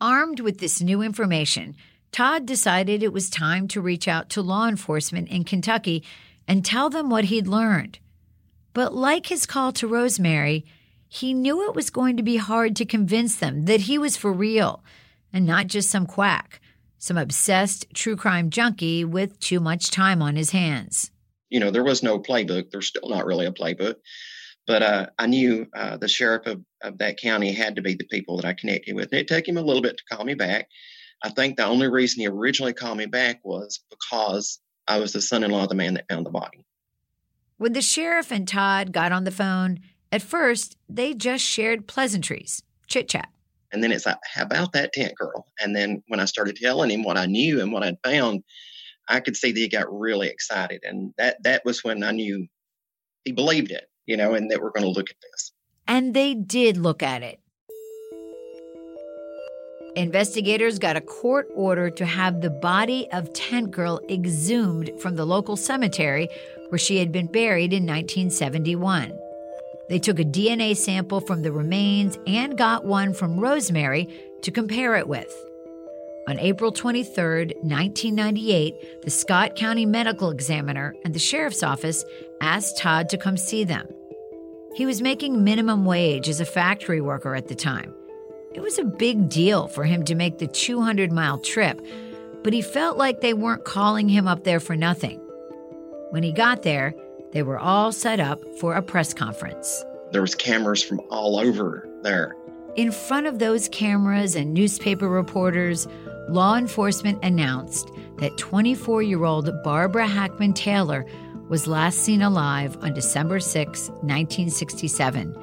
Armed 0.00 0.40
with 0.40 0.58
this 0.58 0.80
new 0.80 1.02
information, 1.02 1.76
Todd 2.12 2.46
decided 2.46 3.02
it 3.02 3.12
was 3.12 3.30
time 3.30 3.68
to 3.68 3.80
reach 3.80 4.08
out 4.08 4.30
to 4.30 4.42
law 4.42 4.66
enforcement 4.66 5.28
in 5.28 5.44
Kentucky 5.44 6.02
and 6.48 6.64
tell 6.64 6.90
them 6.90 7.10
what 7.10 7.24
he'd 7.24 7.46
learned. 7.46 7.98
But 8.72 8.94
like 8.94 9.26
his 9.26 9.46
call 9.46 9.72
to 9.72 9.86
Rosemary, 9.86 10.64
he 11.08 11.34
knew 11.34 11.68
it 11.68 11.74
was 11.74 11.90
going 11.90 12.16
to 12.16 12.22
be 12.22 12.36
hard 12.36 12.76
to 12.76 12.84
convince 12.84 13.36
them 13.36 13.64
that 13.66 13.82
he 13.82 13.98
was 13.98 14.16
for 14.16 14.32
real 14.32 14.82
and 15.32 15.46
not 15.46 15.66
just 15.66 15.90
some 15.90 16.06
quack, 16.06 16.60
some 16.98 17.16
obsessed 17.16 17.86
true 17.94 18.16
crime 18.16 18.50
junkie 18.50 19.04
with 19.04 19.38
too 19.40 19.60
much 19.60 19.90
time 19.90 20.22
on 20.22 20.36
his 20.36 20.50
hands. 20.50 21.10
You 21.48 21.60
know, 21.60 21.70
there 21.70 21.84
was 21.84 22.02
no 22.02 22.18
playbook. 22.18 22.70
There's 22.70 22.86
still 22.86 23.08
not 23.08 23.26
really 23.26 23.46
a 23.46 23.52
playbook. 23.52 23.96
But 24.70 24.84
uh, 24.84 25.06
I 25.18 25.26
knew 25.26 25.66
uh, 25.74 25.96
the 25.96 26.06
sheriff 26.06 26.46
of, 26.46 26.62
of 26.80 26.98
that 26.98 27.18
county 27.18 27.52
had 27.52 27.74
to 27.74 27.82
be 27.82 27.96
the 27.96 28.04
people 28.04 28.36
that 28.36 28.44
I 28.44 28.52
connected 28.52 28.94
with. 28.94 29.08
And 29.10 29.20
it 29.20 29.26
took 29.26 29.48
him 29.48 29.56
a 29.56 29.62
little 29.62 29.82
bit 29.82 29.96
to 29.96 30.14
call 30.14 30.24
me 30.24 30.34
back. 30.34 30.68
I 31.24 31.30
think 31.30 31.56
the 31.56 31.66
only 31.66 31.88
reason 31.88 32.20
he 32.20 32.28
originally 32.28 32.72
called 32.72 32.96
me 32.96 33.06
back 33.06 33.40
was 33.42 33.80
because 33.90 34.60
I 34.86 35.00
was 35.00 35.12
the 35.12 35.22
son 35.22 35.42
in 35.42 35.50
law 35.50 35.64
of 35.64 35.70
the 35.70 35.74
man 35.74 35.94
that 35.94 36.04
found 36.08 36.24
the 36.24 36.30
body. 36.30 36.64
When 37.56 37.72
the 37.72 37.82
sheriff 37.82 38.30
and 38.30 38.46
Todd 38.46 38.92
got 38.92 39.10
on 39.10 39.24
the 39.24 39.32
phone, 39.32 39.80
at 40.12 40.22
first 40.22 40.76
they 40.88 41.14
just 41.14 41.44
shared 41.44 41.88
pleasantries, 41.88 42.62
chit 42.86 43.08
chat. 43.08 43.28
And 43.72 43.82
then 43.82 43.90
it's 43.90 44.06
like, 44.06 44.18
how 44.22 44.44
about 44.44 44.70
that 44.74 44.92
tent 44.92 45.16
girl? 45.16 45.46
And 45.58 45.74
then 45.74 46.04
when 46.06 46.20
I 46.20 46.26
started 46.26 46.54
telling 46.54 46.90
him 46.90 47.02
what 47.02 47.18
I 47.18 47.26
knew 47.26 47.60
and 47.60 47.72
what 47.72 47.82
I'd 47.82 47.98
found, 48.04 48.44
I 49.08 49.18
could 49.18 49.36
see 49.36 49.50
that 49.50 49.58
he 49.58 49.68
got 49.68 49.92
really 49.92 50.28
excited. 50.28 50.84
And 50.84 51.12
that 51.18 51.42
that 51.42 51.64
was 51.64 51.82
when 51.82 52.04
I 52.04 52.12
knew 52.12 52.46
he 53.24 53.32
believed 53.32 53.72
it 53.72 53.89
you 54.06 54.16
know, 54.16 54.34
and 54.34 54.50
that 54.50 54.60
we're 54.60 54.70
going 54.70 54.84
to 54.84 54.90
look 54.90 55.10
at 55.10 55.16
this. 55.32 55.52
And 55.86 56.14
they 56.14 56.34
did 56.34 56.76
look 56.76 57.02
at 57.02 57.22
it. 57.22 57.40
Investigators 59.96 60.78
got 60.78 60.96
a 60.96 61.00
court 61.00 61.48
order 61.54 61.90
to 61.90 62.06
have 62.06 62.40
the 62.40 62.50
body 62.50 63.08
of 63.12 63.32
Tent 63.32 63.72
Girl 63.72 64.00
exhumed 64.08 64.90
from 65.00 65.16
the 65.16 65.24
local 65.24 65.56
cemetery 65.56 66.28
where 66.68 66.78
she 66.78 66.98
had 66.98 67.10
been 67.10 67.26
buried 67.26 67.72
in 67.72 67.84
1971. 67.84 69.12
They 69.88 69.98
took 69.98 70.20
a 70.20 70.24
DNA 70.24 70.76
sample 70.76 71.20
from 71.20 71.42
the 71.42 71.50
remains 71.50 72.16
and 72.24 72.56
got 72.56 72.84
one 72.84 73.12
from 73.12 73.40
Rosemary 73.40 74.08
to 74.42 74.52
compare 74.52 74.94
it 74.94 75.08
with. 75.08 75.34
On 76.30 76.38
April 76.38 76.70
23, 76.70 77.46
1998, 77.62 79.02
the 79.02 79.10
Scott 79.10 79.56
County 79.56 79.84
Medical 79.84 80.30
Examiner 80.30 80.94
and 81.04 81.12
the 81.12 81.18
Sheriff's 81.18 81.64
Office 81.64 82.04
asked 82.40 82.78
Todd 82.78 83.08
to 83.08 83.18
come 83.18 83.36
see 83.36 83.64
them. 83.64 83.88
He 84.76 84.86
was 84.86 85.02
making 85.02 85.42
minimum 85.42 85.84
wage 85.84 86.28
as 86.28 86.40
a 86.40 86.44
factory 86.44 87.00
worker 87.00 87.34
at 87.34 87.48
the 87.48 87.56
time. 87.56 87.92
It 88.54 88.60
was 88.60 88.78
a 88.78 88.84
big 88.84 89.28
deal 89.28 89.66
for 89.66 89.82
him 89.82 90.04
to 90.04 90.14
make 90.14 90.38
the 90.38 90.46
200 90.46 91.10
mile 91.10 91.38
trip, 91.38 91.84
but 92.44 92.52
he 92.52 92.62
felt 92.62 92.96
like 92.96 93.22
they 93.22 93.34
weren't 93.34 93.64
calling 93.64 94.08
him 94.08 94.28
up 94.28 94.44
there 94.44 94.60
for 94.60 94.76
nothing. 94.76 95.18
When 96.10 96.22
he 96.22 96.30
got 96.30 96.62
there, 96.62 96.94
they 97.32 97.42
were 97.42 97.58
all 97.58 97.90
set 97.90 98.20
up 98.20 98.38
for 98.60 98.74
a 98.74 98.82
press 98.82 99.12
conference. 99.12 99.84
There 100.12 100.22
was 100.22 100.36
cameras 100.36 100.80
from 100.80 101.00
all 101.10 101.40
over 101.40 101.88
there. 102.02 102.36
In 102.76 102.92
front 102.92 103.26
of 103.26 103.40
those 103.40 103.68
cameras 103.68 104.36
and 104.36 104.54
newspaper 104.54 105.08
reporters, 105.08 105.88
law 106.30 106.56
enforcement 106.56 107.18
announced 107.24 107.90
that 108.18 108.36
24 108.38 109.02
year 109.02 109.24
old 109.24 109.50
Barbara 109.64 110.06
Hackman 110.06 110.52
Taylor 110.52 111.04
was 111.48 111.66
last 111.66 111.98
seen 111.98 112.22
alive 112.22 112.78
on 112.80 112.94
December 112.94 113.40
6, 113.40 113.88
1967, 113.88 115.36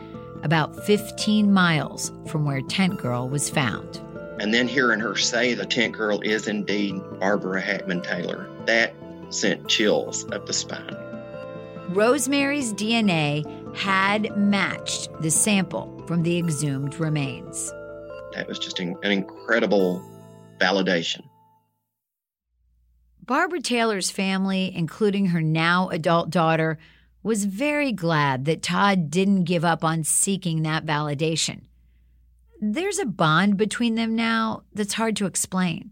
about 0.44 0.86
15 0.86 1.52
miles 1.52 2.14
from 2.28 2.46
where 2.46 2.62
Tent 2.62 2.98
Girl 2.98 3.28
was 3.28 3.50
found. 3.50 4.02
And 4.40 4.54
then 4.54 4.68
hearing 4.68 5.02
her 5.02 5.16
say 5.16 5.54
the 5.54 5.66
Tent 5.66 5.98
Girl 5.98 6.22
is 6.22 6.48
indeed 6.48 7.02
Barbara 7.20 7.60
Hackman 7.60 8.04
Taylor, 8.04 8.50
that 8.66 8.94
sent 9.30 9.68
chills 9.68 10.26
up 10.32 10.46
the 10.46 10.54
spine. 10.54 10.96
Rosemary's 11.90 12.74
DNA 12.74 13.46
had 13.76 14.38
matched 14.38 15.10
the 15.22 15.32
sample 15.32 16.04
from 16.08 16.24
the 16.24 16.38
exhumed 16.38 17.00
remains. 17.00 17.72
That 18.34 18.48
was 18.48 18.60
just 18.60 18.80
an, 18.80 18.96
an 19.04 19.12
incredible 19.12 20.02
validation. 20.60 21.22
Barbara 23.22 23.60
Taylor's 23.60 24.10
family, 24.10 24.74
including 24.74 25.28
her 25.28 25.42
now 25.42 25.90
adult 25.90 26.30
daughter, 26.30 26.78
was 27.24 27.44
very 27.44 27.92
glad 27.92 28.46
that 28.46 28.62
Todd 28.62 29.12
didn't 29.12 29.44
give 29.44 29.66
up 29.66 29.84
on 29.84 30.06
seeking 30.06 30.64
that 30.64 30.86
validation. 30.86 31.64
There's 32.62 33.00
a 33.00 33.06
bond 33.06 33.58
between 33.58 33.96
them 33.96 34.16
now 34.16 34.64
that's 34.74 34.94
hard 34.94 35.18
to 35.18 35.26
explain. 35.26 35.92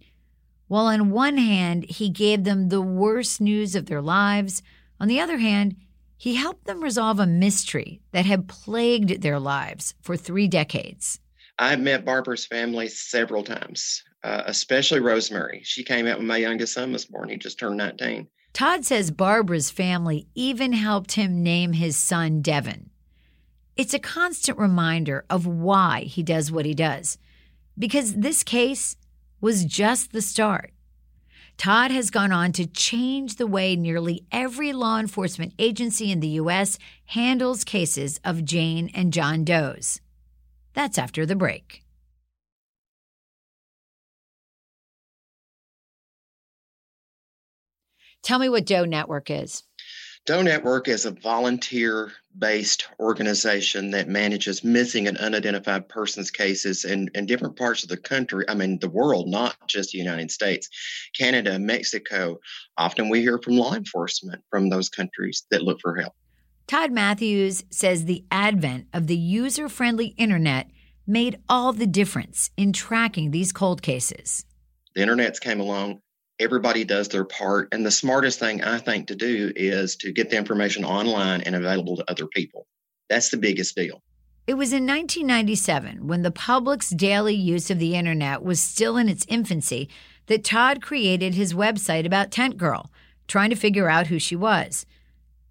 While 0.67 0.86
on 0.86 1.12
one 1.12 1.38
hand, 1.38 1.86
he 1.89 2.10
gave 2.10 2.43
them 2.43 2.69
the 2.69 2.81
worst 2.81 3.41
news 3.41 3.75
of 3.75 3.86
their 3.86 4.01
lives, 4.01 4.63
on 5.00 5.07
the 5.07 5.19
other 5.19 5.38
hand, 5.38 5.75
he 6.17 6.36
helped 6.36 6.65
them 6.65 6.81
resolve 6.81 7.19
a 7.19 7.27
mystery 7.27 8.01
that 8.13 8.25
had 8.25 8.48
plagued 8.48 9.22
their 9.22 9.39
lives 9.39 9.93
for 10.01 10.15
three 10.15 10.48
decades. 10.48 11.19
I've 11.60 11.81
met 11.81 12.05
Barbara's 12.05 12.45
family 12.45 12.88
several 12.88 13.43
times 13.43 14.03
uh, 14.25 14.41
especially 14.48 15.00
Rosemary. 15.00 15.62
She 15.63 15.84
came 15.84 16.08
out 16.08 16.17
when 16.17 16.25
my 16.25 16.38
youngest 16.38 16.74
son 16.74 16.91
was 16.91 17.05
born. 17.05 17.29
He 17.29 17.38
just 17.38 17.60
turned 17.60 17.77
19. 17.77 18.27
Todd 18.53 18.84
says 18.84 19.12
Barbara's 19.12 19.70
family 19.70 20.27
even 20.34 20.74
helped 20.74 21.12
him 21.12 21.44
name 21.44 21.74
his 21.74 21.96
son 21.96 22.41
Devin. 22.41 22.89
It's 23.77 23.94
a 23.94 24.00
constant 24.00 24.58
reminder 24.58 25.25
of 25.29 25.46
why 25.46 26.01
he 26.01 26.24
does 26.24 26.51
what 26.51 26.65
he 26.65 26.74
does, 26.74 27.20
because 27.77 28.15
this 28.15 28.41
case 28.44 28.96
was 29.41 29.63
just 29.63 30.12
the 30.12 30.24
start. 30.24 30.72
Todd 31.58 31.91
has 31.91 32.10
gone 32.10 32.32
on 32.32 32.51
to 32.53 32.65
change 32.65 33.36
the 33.36 33.46
way 33.46 33.75
nearly 33.75 34.25
every 34.32 34.74
law 34.74 34.98
enforcement 34.98 35.53
agency 35.60 36.12
in 36.12 36.20
the 36.20 36.39
U.S. 36.39 36.79
handles 37.05 37.63
cases 37.63 38.20
of 38.25 38.44
Jane 38.44 38.89
and 38.96 39.13
John 39.13 39.44
Doe's. 39.44 40.01
That's 40.74 40.98
after 40.98 41.27
the 41.27 41.36
break. 41.36 41.84
Tell 48.24 48.39
me 48.39 48.50
what 48.50 48.65
Doe 48.65 48.86
Network 48.86 49.29
is. 49.29 49.63
Doe 50.25 50.41
Network 50.41 50.88
is 50.88 51.05
a 51.05 51.12
volunteer 51.12 52.12
based 52.36 52.88
organization 53.00 53.91
that 53.91 54.07
manages 54.07 54.63
missing 54.63 55.07
and 55.07 55.17
unidentified 55.19 55.88
persons 55.88 56.31
cases 56.31 56.84
in, 56.84 57.12
in 57.13 57.27
different 57.27 57.55
parts 57.55 57.84
of 57.84 57.89
the 57.89 57.98
country. 57.98 58.43
I 58.50 58.55
mean, 58.55 58.79
the 58.79 58.89
world, 58.89 59.27
not 59.27 59.55
just 59.67 59.91
the 59.91 60.00
United 60.00 60.31
States, 60.31 60.67
Canada, 61.15 61.60
Mexico. 61.60 62.39
Often 62.75 63.10
we 63.10 63.22
hear 63.22 63.38
from 63.38 63.57
law 63.57 63.75
enforcement 63.75 64.41
from 64.50 64.69
those 64.69 64.89
countries 64.89 65.45
that 65.51 65.62
look 65.62 65.79
for 65.79 65.95
help. 65.95 66.13
Todd 66.65 66.91
Matthews 66.91 67.63
says 67.69 68.05
the 68.05 68.25
advent 68.31 68.88
of 68.91 69.05
the 69.05 69.15
user 69.15 69.69
friendly 69.69 70.07
internet 70.17 70.72
made 71.05 71.38
all 71.48 71.72
the 71.72 71.86
difference 71.86 72.50
in 72.57 72.74
tracking 72.74 73.29
these 73.29 73.51
cold 73.51 73.84
cases. 73.84 74.45
The 74.95 75.03
internet's 75.03 75.39
came 75.39 75.60
along 75.60 76.01
everybody 76.39 76.83
does 76.83 77.07
their 77.07 77.25
part. 77.25 77.69
And 77.71 77.85
the 77.85 77.91
smartest 77.91 78.39
thing 78.39 78.63
I 78.63 78.77
think 78.77 79.07
to 79.07 79.15
do 79.15 79.51
is 79.55 79.95
to 79.97 80.11
get 80.11 80.29
the 80.29 80.37
information 80.37 80.83
online 80.85 81.41
and 81.41 81.55
available 81.55 81.95
to 81.97 82.09
other 82.09 82.27
people. 82.27 82.67
That's 83.09 83.29
the 83.29 83.37
biggest 83.37 83.75
deal. 83.75 84.01
It 84.47 84.55
was 84.55 84.73
in 84.73 84.85
1997, 84.85 86.07
when 86.07 86.21
the 86.21 86.31
public's 86.31 86.91
daily 86.91 87.33
use 87.33 87.71
of 87.71 87.79
the 87.79 87.95
internet 87.95 88.43
was 88.43 88.59
still 88.59 88.95
in 88.95 89.09
its 89.09 89.25
infancy, 89.27 89.89
that 90.27 90.43
Todd 90.43 90.81
created 90.81 91.33
his 91.33 91.53
website 91.53 92.05
about 92.05 92.31
Tent 92.31 92.57
Girl, 92.57 92.91
trying 93.27 93.49
to 93.49 93.55
figure 93.55 93.89
out 93.89 94.07
who 94.07 94.19
she 94.19 94.35
was. 94.35 94.85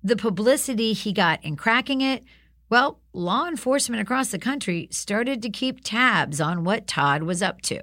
The 0.02 0.16
publicity 0.16 0.92
he 0.92 1.12
got 1.12 1.44
in 1.44 1.56
cracking 1.56 2.02
it, 2.02 2.22
well, 2.70 3.00
law 3.12 3.48
enforcement 3.48 4.00
across 4.00 4.30
the 4.30 4.38
country 4.38 4.88
started 4.90 5.42
to 5.42 5.50
keep 5.50 5.82
tabs 5.82 6.40
on 6.40 6.62
what 6.62 6.86
Todd 6.86 7.24
was 7.24 7.42
up 7.42 7.62
to. 7.62 7.80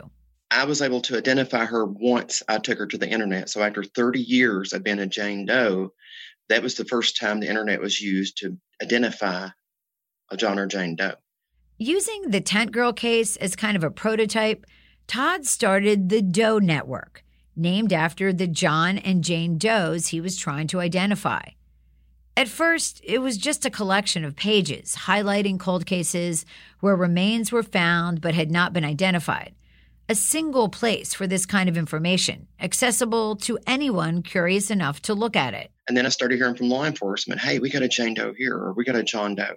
I 0.51 0.65
was 0.65 0.81
able 0.81 0.99
to 1.03 1.17
identify 1.17 1.63
her 1.63 1.85
once 1.85 2.43
I 2.47 2.57
took 2.57 2.77
her 2.77 2.85
to 2.87 2.97
the 2.97 3.09
internet. 3.09 3.49
So 3.49 3.63
after 3.63 3.85
30 3.85 4.19
years 4.19 4.73
of 4.73 4.83
being 4.83 4.99
a 4.99 5.07
Jane 5.07 5.45
Doe, 5.45 5.93
that 6.49 6.61
was 6.61 6.75
the 6.75 6.83
first 6.83 7.17
time 7.17 7.39
the 7.39 7.47
internet 7.47 7.79
was 7.79 8.01
used 8.01 8.37
to 8.39 8.57
identify 8.83 9.47
a 10.29 10.37
John 10.37 10.59
or 10.59 10.67
Jane 10.67 10.97
Doe. 10.97 11.15
Using 11.77 12.31
the 12.31 12.41
Tent 12.41 12.73
Girl 12.73 12.91
case 12.91 13.37
as 13.37 13.55
kind 13.55 13.77
of 13.77 13.83
a 13.85 13.89
prototype, 13.89 14.65
Todd 15.07 15.45
started 15.45 16.09
the 16.09 16.21
Doe 16.21 16.59
Network, 16.59 17.23
named 17.55 17.93
after 17.93 18.33
the 18.33 18.47
John 18.47 18.97
and 18.97 19.23
Jane 19.23 19.57
Does 19.57 20.07
he 20.07 20.19
was 20.19 20.37
trying 20.37 20.67
to 20.67 20.81
identify. 20.81 21.41
At 22.35 22.49
first, 22.49 22.99
it 23.05 23.19
was 23.19 23.37
just 23.37 23.65
a 23.65 23.69
collection 23.69 24.25
of 24.25 24.35
pages 24.35 24.95
highlighting 25.05 25.59
cold 25.59 25.85
cases 25.85 26.45
where 26.81 26.95
remains 26.95 27.53
were 27.53 27.63
found 27.63 28.19
but 28.19 28.35
had 28.35 28.51
not 28.51 28.73
been 28.73 28.85
identified. 28.85 29.55
A 30.11 30.15
single 30.15 30.67
place 30.67 31.13
for 31.13 31.25
this 31.25 31.45
kind 31.45 31.69
of 31.69 31.77
information, 31.77 32.49
accessible 32.59 33.37
to 33.37 33.57
anyone 33.65 34.23
curious 34.23 34.69
enough 34.69 35.01
to 35.03 35.13
look 35.13 35.37
at 35.37 35.53
it. 35.53 35.71
And 35.87 35.95
then 35.95 36.05
I 36.05 36.09
started 36.09 36.35
hearing 36.35 36.57
from 36.57 36.67
law 36.67 36.83
enforcement 36.83 37.39
hey, 37.39 37.59
we 37.59 37.69
got 37.69 37.81
a 37.81 37.87
Jane 37.87 38.15
Doe 38.15 38.33
here, 38.37 38.57
or 38.57 38.73
we 38.73 38.83
got 38.83 38.97
a 38.97 39.03
John 39.03 39.35
Doe. 39.35 39.55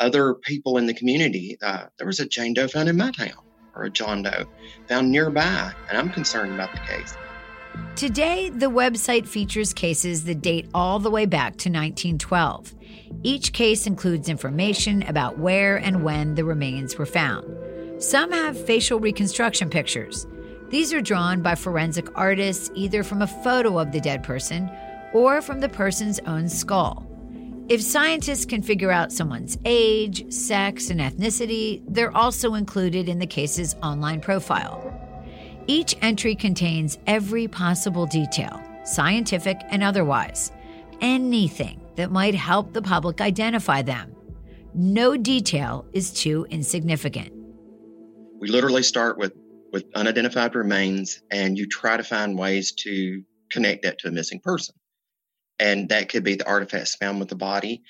Other 0.00 0.32
people 0.32 0.78
in 0.78 0.86
the 0.86 0.94
community, 0.94 1.58
uh, 1.60 1.88
there 1.98 2.06
was 2.06 2.20
a 2.20 2.26
Jane 2.26 2.54
Doe 2.54 2.68
found 2.68 2.88
in 2.88 2.96
my 2.96 3.10
town, 3.10 3.36
or 3.74 3.82
a 3.82 3.90
John 3.90 4.22
Doe 4.22 4.46
found 4.88 5.10
nearby, 5.10 5.74
and 5.90 5.98
I'm 5.98 6.08
concerned 6.08 6.54
about 6.54 6.72
the 6.72 6.80
case. 6.80 7.14
Today, 7.94 8.48
the 8.48 8.70
website 8.70 9.28
features 9.28 9.74
cases 9.74 10.24
that 10.24 10.40
date 10.40 10.70
all 10.72 11.00
the 11.00 11.10
way 11.10 11.26
back 11.26 11.58
to 11.58 11.68
1912. 11.68 12.74
Each 13.24 13.52
case 13.52 13.86
includes 13.86 14.30
information 14.30 15.02
about 15.02 15.36
where 15.36 15.76
and 15.76 16.02
when 16.02 16.34
the 16.34 16.46
remains 16.46 16.96
were 16.96 17.04
found. 17.04 17.44
Some 18.02 18.32
have 18.32 18.58
facial 18.66 18.98
reconstruction 18.98 19.70
pictures. 19.70 20.26
These 20.70 20.92
are 20.92 21.00
drawn 21.00 21.40
by 21.40 21.54
forensic 21.54 22.08
artists 22.18 22.68
either 22.74 23.04
from 23.04 23.22
a 23.22 23.28
photo 23.28 23.78
of 23.78 23.92
the 23.92 24.00
dead 24.00 24.24
person 24.24 24.68
or 25.12 25.40
from 25.40 25.60
the 25.60 25.68
person's 25.68 26.18
own 26.26 26.48
skull. 26.48 27.06
If 27.68 27.80
scientists 27.80 28.44
can 28.44 28.60
figure 28.60 28.90
out 28.90 29.12
someone's 29.12 29.56
age, 29.64 30.32
sex, 30.32 30.90
and 30.90 30.98
ethnicity, 30.98 31.84
they're 31.86 32.14
also 32.16 32.54
included 32.54 33.08
in 33.08 33.20
the 33.20 33.26
case's 33.26 33.76
online 33.84 34.20
profile. 34.20 34.82
Each 35.68 35.96
entry 36.02 36.34
contains 36.34 36.98
every 37.06 37.46
possible 37.46 38.06
detail, 38.06 38.60
scientific 38.82 39.58
and 39.68 39.84
otherwise, 39.84 40.50
anything 41.00 41.80
that 41.94 42.10
might 42.10 42.34
help 42.34 42.72
the 42.72 42.82
public 42.82 43.20
identify 43.20 43.80
them. 43.80 44.12
No 44.74 45.16
detail 45.16 45.86
is 45.92 46.12
too 46.12 46.48
insignificant. 46.50 47.41
We 48.42 48.48
literally 48.48 48.82
start 48.82 49.18
with, 49.18 49.34
with 49.72 49.84
unidentified 49.94 50.56
remains, 50.56 51.22
and 51.30 51.56
you 51.56 51.68
try 51.68 51.96
to 51.96 52.02
find 52.02 52.36
ways 52.36 52.72
to 52.80 53.22
connect 53.52 53.84
that 53.84 54.00
to 54.00 54.08
a 54.08 54.10
missing 54.10 54.40
person. 54.40 54.74
And 55.60 55.90
that 55.90 56.08
could 56.08 56.24
be 56.24 56.34
the 56.34 56.48
artifacts 56.48 56.96
found 56.96 57.20
with 57.20 57.28
the 57.28 57.36
body, 57.36 57.84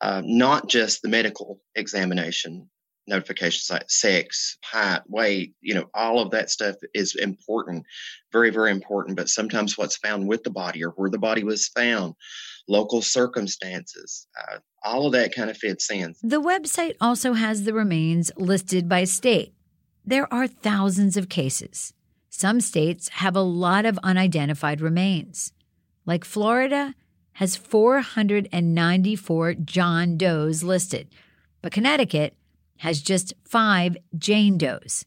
uh, 0.00 0.22
not 0.24 0.70
just 0.70 1.02
the 1.02 1.10
medical 1.10 1.60
examination, 1.74 2.70
notifications 3.06 3.68
like 3.68 3.90
sex, 3.90 4.56
height, 4.64 5.02
weight, 5.06 5.52
you 5.60 5.74
know, 5.74 5.90
all 5.92 6.18
of 6.18 6.30
that 6.30 6.48
stuff 6.48 6.76
is 6.94 7.14
important, 7.14 7.84
very, 8.32 8.48
very 8.48 8.70
important. 8.70 9.18
But 9.18 9.28
sometimes 9.28 9.76
what's 9.76 9.98
found 9.98 10.26
with 10.26 10.44
the 10.44 10.50
body 10.50 10.82
or 10.82 10.92
where 10.92 11.10
the 11.10 11.18
body 11.18 11.44
was 11.44 11.68
found, 11.68 12.14
local 12.66 13.02
circumstances, 13.02 14.26
uh, 14.40 14.60
all 14.82 15.04
of 15.04 15.12
that 15.12 15.34
kind 15.34 15.50
of 15.50 15.58
fits 15.58 15.90
in. 15.90 16.14
The 16.22 16.40
website 16.40 16.94
also 17.02 17.34
has 17.34 17.64
the 17.64 17.74
remains 17.74 18.32
listed 18.38 18.88
by 18.88 19.04
state. 19.04 19.52
There 20.04 20.32
are 20.32 20.46
thousands 20.46 21.16
of 21.16 21.28
cases. 21.28 21.92
Some 22.30 22.60
states 22.60 23.08
have 23.08 23.36
a 23.36 23.42
lot 23.42 23.84
of 23.84 23.98
unidentified 24.02 24.80
remains. 24.80 25.52
Like 26.06 26.24
Florida 26.24 26.94
has 27.34 27.56
494 27.56 29.54
John 29.54 30.16
Does 30.16 30.62
listed, 30.62 31.08
but 31.62 31.72
Connecticut 31.72 32.34
has 32.78 33.02
just 33.02 33.34
five 33.44 33.96
Jane 34.16 34.56
Does. 34.58 35.04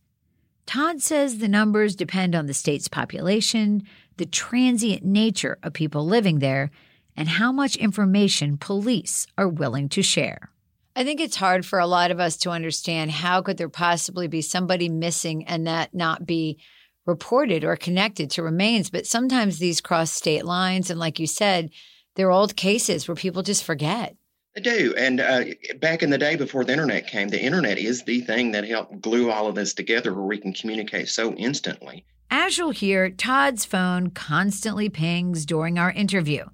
Todd 0.66 1.02
says 1.02 1.40
the 1.40 1.48
numbers 1.48 1.96
depend 1.96 2.36
on 2.36 2.46
the 2.46 2.54
state's 2.54 2.88
population, 2.88 3.84
the 4.18 4.26
transient 4.26 5.04
nature 5.04 5.58
of 5.64 5.74
people 5.74 6.06
living 6.06 6.40
there, 6.40 6.72
and 7.18 7.28
how 7.28 7.52
much 7.52 7.76
information 7.76 8.58
police 8.58 9.28
are 9.38 9.48
willing 9.48 9.90
to 9.90 10.02
share. 10.02 10.50
I 10.96 11.04
think 11.04 11.20
it's 11.20 11.36
hard 11.36 11.66
for 11.66 11.80
a 11.80 11.88
lot 11.88 12.12
of 12.12 12.20
us 12.20 12.38
to 12.38 12.52
understand 12.52 13.12
how 13.12 13.42
could 13.42 13.58
there 13.58 13.70
possibly 13.70 14.28
be 14.28 14.42
somebody 14.42 14.90
missing 14.90 15.46
and 15.46 15.66
that 15.66 15.94
not 15.94 16.26
be 16.26 16.60
reported 17.06 17.64
or 17.64 17.76
connected 17.76 18.30
to 18.32 18.44
remains, 18.44 18.90
but 18.90 19.08
sometimes 19.08 19.58
these 19.58 19.82
cross 19.82 20.12
state 20.12 20.46
lines 20.46 20.90
and 20.90 21.00
like 21.00 21.20
you 21.20 21.28
said, 21.28 21.72
they're 22.16 22.32
old 22.32 22.56
cases 22.56 23.08
where 23.08 23.16
people 23.16 23.42
just 23.42 23.64
forget. 23.64 24.16
They 24.56 24.62
do. 24.62 24.94
And 24.96 25.20
uh, 25.20 25.46
back 25.80 26.04
in 26.04 26.12
the 26.12 26.18
day 26.20 26.36
before 26.36 26.64
the 26.64 26.74
internet 26.74 27.08
came, 27.08 27.30
the 27.30 27.42
internet 27.42 27.80
is 27.80 28.04
the 28.04 28.22
thing 28.22 28.52
that 28.52 28.68
helped 28.68 29.02
glue 29.02 29.32
all 29.32 29.48
of 29.48 29.56
this 29.56 29.74
together 29.74 30.14
where 30.14 30.26
we 30.26 30.38
can 30.38 30.54
communicate 30.54 31.10
so 31.10 31.34
instantly. 31.34 32.06
As 32.30 32.58
you'll 32.58 32.72
hear, 32.72 33.10
Todd's 33.10 33.66
phone 33.66 34.12
constantly 34.12 34.90
pings 34.90 35.46
during 35.46 35.80
our 35.80 35.92
interview. 35.92 36.46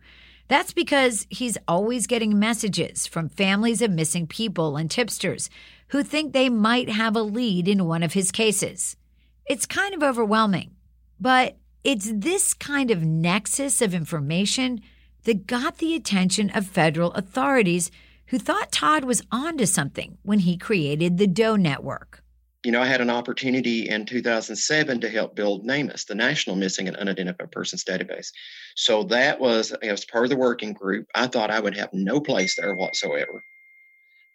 That's 0.50 0.74
because 0.74 1.28
he's 1.30 1.60
always 1.68 2.08
getting 2.08 2.40
messages 2.40 3.06
from 3.06 3.30
families 3.30 3.84
of 3.84 3.92
missing 3.92 4.26
people 4.26 4.78
and 4.78 4.90
tipsters 4.90 5.50
who 5.90 6.04
think 6.04 6.34
they 6.34 6.50
might 6.50 6.90
have 6.90 7.16
a 7.16 7.22
lead 7.22 7.68
in 7.68 7.86
one 7.86 8.02
of 8.02 8.14
his 8.14 8.32
cases. 8.32 8.98
It's 9.46 9.68
kind 9.68 9.94
of 9.94 10.02
overwhelming, 10.02 10.72
but 11.20 11.58
it's 11.84 12.12
this 12.12 12.56
kind 12.56 12.90
of 12.90 13.04
nexus 13.04 13.80
of 13.80 13.94
information 13.94 14.82
that 15.24 15.46
got 15.46 15.78
the 15.78 15.94
attention 15.94 16.50
of 16.50 16.66
federal 16.66 17.12
authorities 17.14 17.92
who 18.28 18.40
thought 18.40 18.72
Todd 18.72 19.04
was 19.04 19.22
onto 19.32 19.68
something 19.68 20.18
when 20.24 20.40
he 20.40 20.58
created 20.58 21.18
the 21.18 21.28
Doe 21.28 21.58
Network. 21.58 22.24
You 22.66 22.72
know, 22.72 22.82
I 22.82 22.86
had 22.86 23.00
an 23.00 23.10
opportunity 23.10 23.88
in 23.88 24.06
2007 24.06 25.00
to 25.00 25.10
help 25.10 25.36
build 25.36 25.66
NamUs, 25.66 26.06
the 26.06 26.16
National 26.16 26.58
Missing 26.58 26.90
and 26.90 26.98
Unidentified 26.98 27.52
Persons 27.52 27.86
Database. 27.86 28.32
So 28.76 29.04
that 29.04 29.40
was, 29.40 29.72
as 29.82 30.04
part 30.04 30.26
of 30.26 30.30
the 30.30 30.36
working 30.36 30.74
group, 30.74 31.08
I 31.16 31.28
thought 31.28 31.52
I 31.52 31.60
would 31.60 31.78
have 31.78 31.94
no 31.94 32.20
place 32.20 32.58
there 32.58 32.76
whatsoever 32.76 33.42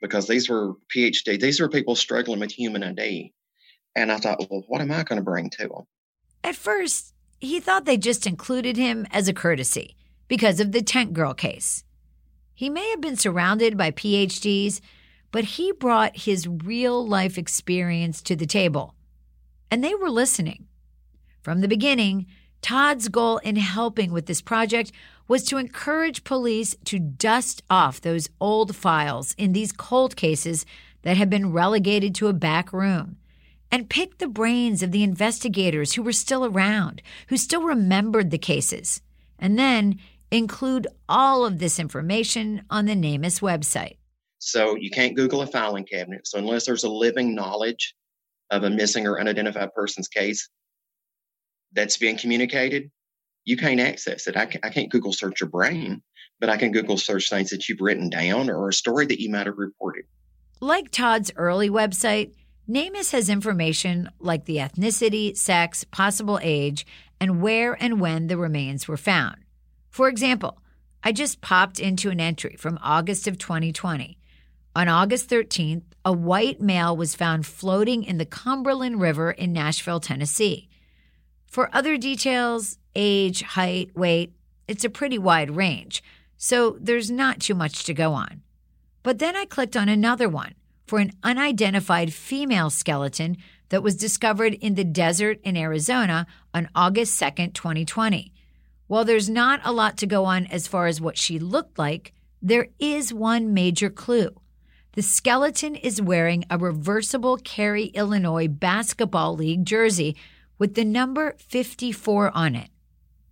because 0.00 0.26
these 0.26 0.48
were 0.48 0.74
PhD, 0.94 1.40
these 1.40 1.60
were 1.60 1.68
people 1.68 1.96
struggling 1.96 2.40
with 2.40 2.52
human 2.52 2.82
ID. 2.82 3.32
And 3.96 4.10
I 4.10 4.18
thought, 4.18 4.44
well, 4.50 4.64
what 4.68 4.80
am 4.80 4.90
I 4.90 5.02
going 5.02 5.18
to 5.18 5.24
bring 5.24 5.50
to 5.50 5.68
them? 5.68 5.84
At 6.42 6.56
first, 6.56 7.14
he 7.40 7.60
thought 7.60 7.84
they 7.84 7.96
just 7.96 8.26
included 8.26 8.76
him 8.76 9.06
as 9.10 9.28
a 9.28 9.34
courtesy 9.34 9.96
because 10.28 10.60
of 10.60 10.72
the 10.72 10.82
Tent 10.82 11.12
Girl 11.12 11.34
case. 11.34 11.84
He 12.54 12.68
may 12.70 12.88
have 12.90 13.00
been 13.00 13.16
surrounded 13.16 13.76
by 13.76 13.90
PhDs, 13.90 14.80
but 15.34 15.56
he 15.58 15.72
brought 15.72 16.16
his 16.16 16.46
real 16.46 17.04
life 17.04 17.36
experience 17.36 18.22
to 18.22 18.36
the 18.36 18.46
table, 18.46 18.94
and 19.68 19.82
they 19.82 19.92
were 19.92 20.08
listening. 20.08 20.68
From 21.42 21.60
the 21.60 21.66
beginning, 21.66 22.26
Todd's 22.62 23.08
goal 23.08 23.38
in 23.38 23.56
helping 23.56 24.12
with 24.12 24.26
this 24.26 24.40
project 24.40 24.92
was 25.26 25.42
to 25.42 25.56
encourage 25.56 26.22
police 26.22 26.76
to 26.84 27.00
dust 27.00 27.64
off 27.68 28.00
those 28.00 28.28
old 28.40 28.76
files 28.76 29.34
in 29.36 29.52
these 29.52 29.72
cold 29.72 30.14
cases 30.14 30.64
that 31.02 31.16
had 31.16 31.30
been 31.30 31.50
relegated 31.50 32.14
to 32.14 32.28
a 32.28 32.32
back 32.32 32.72
room 32.72 33.16
and 33.72 33.90
pick 33.90 34.18
the 34.18 34.28
brains 34.28 34.84
of 34.84 34.92
the 34.92 35.02
investigators 35.02 35.94
who 35.94 36.04
were 36.04 36.12
still 36.12 36.44
around, 36.44 37.02
who 37.26 37.36
still 37.36 37.62
remembered 37.62 38.30
the 38.30 38.38
cases, 38.38 39.00
and 39.40 39.58
then 39.58 39.98
include 40.30 40.86
all 41.08 41.44
of 41.44 41.58
this 41.58 41.80
information 41.80 42.62
on 42.70 42.84
the 42.86 42.94
NamUs 42.94 43.40
website. 43.40 43.96
So 44.44 44.76
you 44.76 44.90
can't 44.90 45.16
Google 45.16 45.40
a 45.40 45.46
filing 45.46 45.84
cabinet. 45.84 46.26
So 46.26 46.38
unless 46.38 46.66
there's 46.66 46.84
a 46.84 46.88
living 46.88 47.34
knowledge 47.34 47.94
of 48.50 48.62
a 48.62 48.70
missing 48.70 49.06
or 49.06 49.18
unidentified 49.18 49.72
person's 49.74 50.06
case 50.06 50.50
that's 51.72 51.96
being 51.96 52.18
communicated, 52.18 52.90
you 53.46 53.56
can't 53.56 53.80
access 53.80 54.26
it. 54.26 54.36
I, 54.36 54.42
I 54.62 54.68
can't 54.68 54.90
Google 54.90 55.14
search 55.14 55.40
your 55.40 55.48
brain, 55.48 56.02
but 56.40 56.50
I 56.50 56.58
can 56.58 56.72
Google 56.72 56.98
search 56.98 57.30
things 57.30 57.50
that 57.50 57.68
you've 57.68 57.80
written 57.80 58.10
down 58.10 58.50
or 58.50 58.68
a 58.68 58.72
story 58.72 59.06
that 59.06 59.20
you 59.20 59.30
might 59.30 59.46
have 59.46 59.56
reported. 59.56 60.04
Like 60.60 60.90
Todd's 60.90 61.32
early 61.36 61.70
website, 61.70 62.34
NamUs 62.68 63.12
has 63.12 63.30
information 63.30 64.10
like 64.18 64.44
the 64.44 64.58
ethnicity, 64.58 65.34
sex, 65.34 65.84
possible 65.84 66.38
age, 66.42 66.86
and 67.18 67.40
where 67.40 67.82
and 67.82 67.98
when 67.98 68.26
the 68.26 68.36
remains 68.36 68.86
were 68.86 68.98
found. 68.98 69.36
For 69.88 70.06
example, 70.08 70.58
I 71.02 71.12
just 71.12 71.40
popped 71.40 71.78
into 71.78 72.10
an 72.10 72.20
entry 72.20 72.56
from 72.58 72.78
August 72.82 73.26
of 73.26 73.38
2020. 73.38 74.18
On 74.76 74.88
August 74.88 75.30
13th, 75.30 75.84
a 76.04 76.12
white 76.12 76.60
male 76.60 76.96
was 76.96 77.14
found 77.14 77.46
floating 77.46 78.02
in 78.02 78.18
the 78.18 78.26
Cumberland 78.26 79.00
River 79.00 79.30
in 79.30 79.52
Nashville, 79.52 80.00
Tennessee. 80.00 80.68
For 81.46 81.70
other 81.72 81.96
details, 81.96 82.78
age, 82.96 83.42
height, 83.42 83.96
weight, 83.96 84.32
it's 84.66 84.84
a 84.84 84.90
pretty 84.90 85.16
wide 85.16 85.52
range, 85.52 86.02
so 86.36 86.76
there's 86.80 87.08
not 87.08 87.38
too 87.38 87.54
much 87.54 87.84
to 87.84 87.94
go 87.94 88.14
on. 88.14 88.42
But 89.04 89.20
then 89.20 89.36
I 89.36 89.44
clicked 89.44 89.76
on 89.76 89.88
another 89.88 90.28
one 90.28 90.54
for 90.88 90.98
an 90.98 91.12
unidentified 91.22 92.12
female 92.12 92.68
skeleton 92.68 93.36
that 93.68 93.82
was 93.82 93.94
discovered 93.94 94.54
in 94.54 94.74
the 94.74 94.82
desert 94.82 95.38
in 95.44 95.56
Arizona 95.56 96.26
on 96.52 96.68
August 96.74 97.20
2nd, 97.20 97.54
2020. 97.54 98.32
While 98.88 99.04
there's 99.04 99.30
not 99.30 99.60
a 99.62 99.72
lot 99.72 99.96
to 99.98 100.06
go 100.06 100.24
on 100.24 100.46
as 100.46 100.66
far 100.66 100.88
as 100.88 101.00
what 101.00 101.16
she 101.16 101.38
looked 101.38 101.78
like, 101.78 102.12
there 102.42 102.66
is 102.80 103.14
one 103.14 103.54
major 103.54 103.88
clue. 103.88 104.30
The 104.94 105.02
skeleton 105.02 105.74
is 105.74 106.00
wearing 106.00 106.44
a 106.48 106.56
reversible 106.56 107.36
Cary, 107.38 107.86
Illinois 107.86 108.46
basketball 108.46 109.34
league 109.34 109.64
jersey 109.64 110.14
with 110.56 110.74
the 110.74 110.84
number 110.84 111.34
54 111.38 112.30
on 112.32 112.54
it. 112.54 112.70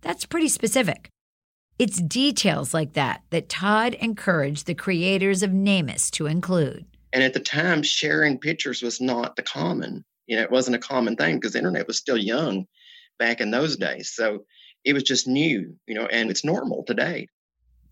That's 0.01 0.25
pretty 0.25 0.49
specific. 0.49 1.07
It's 1.79 2.01
details 2.01 2.73
like 2.73 2.93
that 2.93 3.23
that 3.29 3.47
Todd 3.47 3.93
encouraged 3.93 4.67
the 4.67 4.75
creators 4.75 5.41
of 5.41 5.51
NamUs 5.51 6.11
to 6.11 6.25
include. 6.25 6.85
And 7.13 7.23
at 7.23 7.33
the 7.33 7.39
time, 7.39 7.81
sharing 7.81 8.39
pictures 8.39 8.81
was 8.81 8.99
not 8.99 9.37
the 9.37 9.41
common. 9.41 10.03
You 10.27 10.35
know, 10.35 10.43
it 10.43 10.51
wasn't 10.51 10.75
a 10.75 10.79
common 10.79 11.15
thing 11.15 11.35
because 11.35 11.53
the 11.53 11.59
internet 11.59 11.87
was 11.87 11.97
still 11.97 12.17
young 12.17 12.67
back 13.17 13.39
in 13.39 13.51
those 13.51 13.77
days. 13.77 14.11
So 14.13 14.43
it 14.83 14.91
was 14.91 15.03
just 15.03 15.29
new, 15.29 15.77
you 15.87 15.95
know, 15.95 16.07
and 16.07 16.29
it's 16.29 16.43
normal 16.43 16.83
today. 16.83 17.29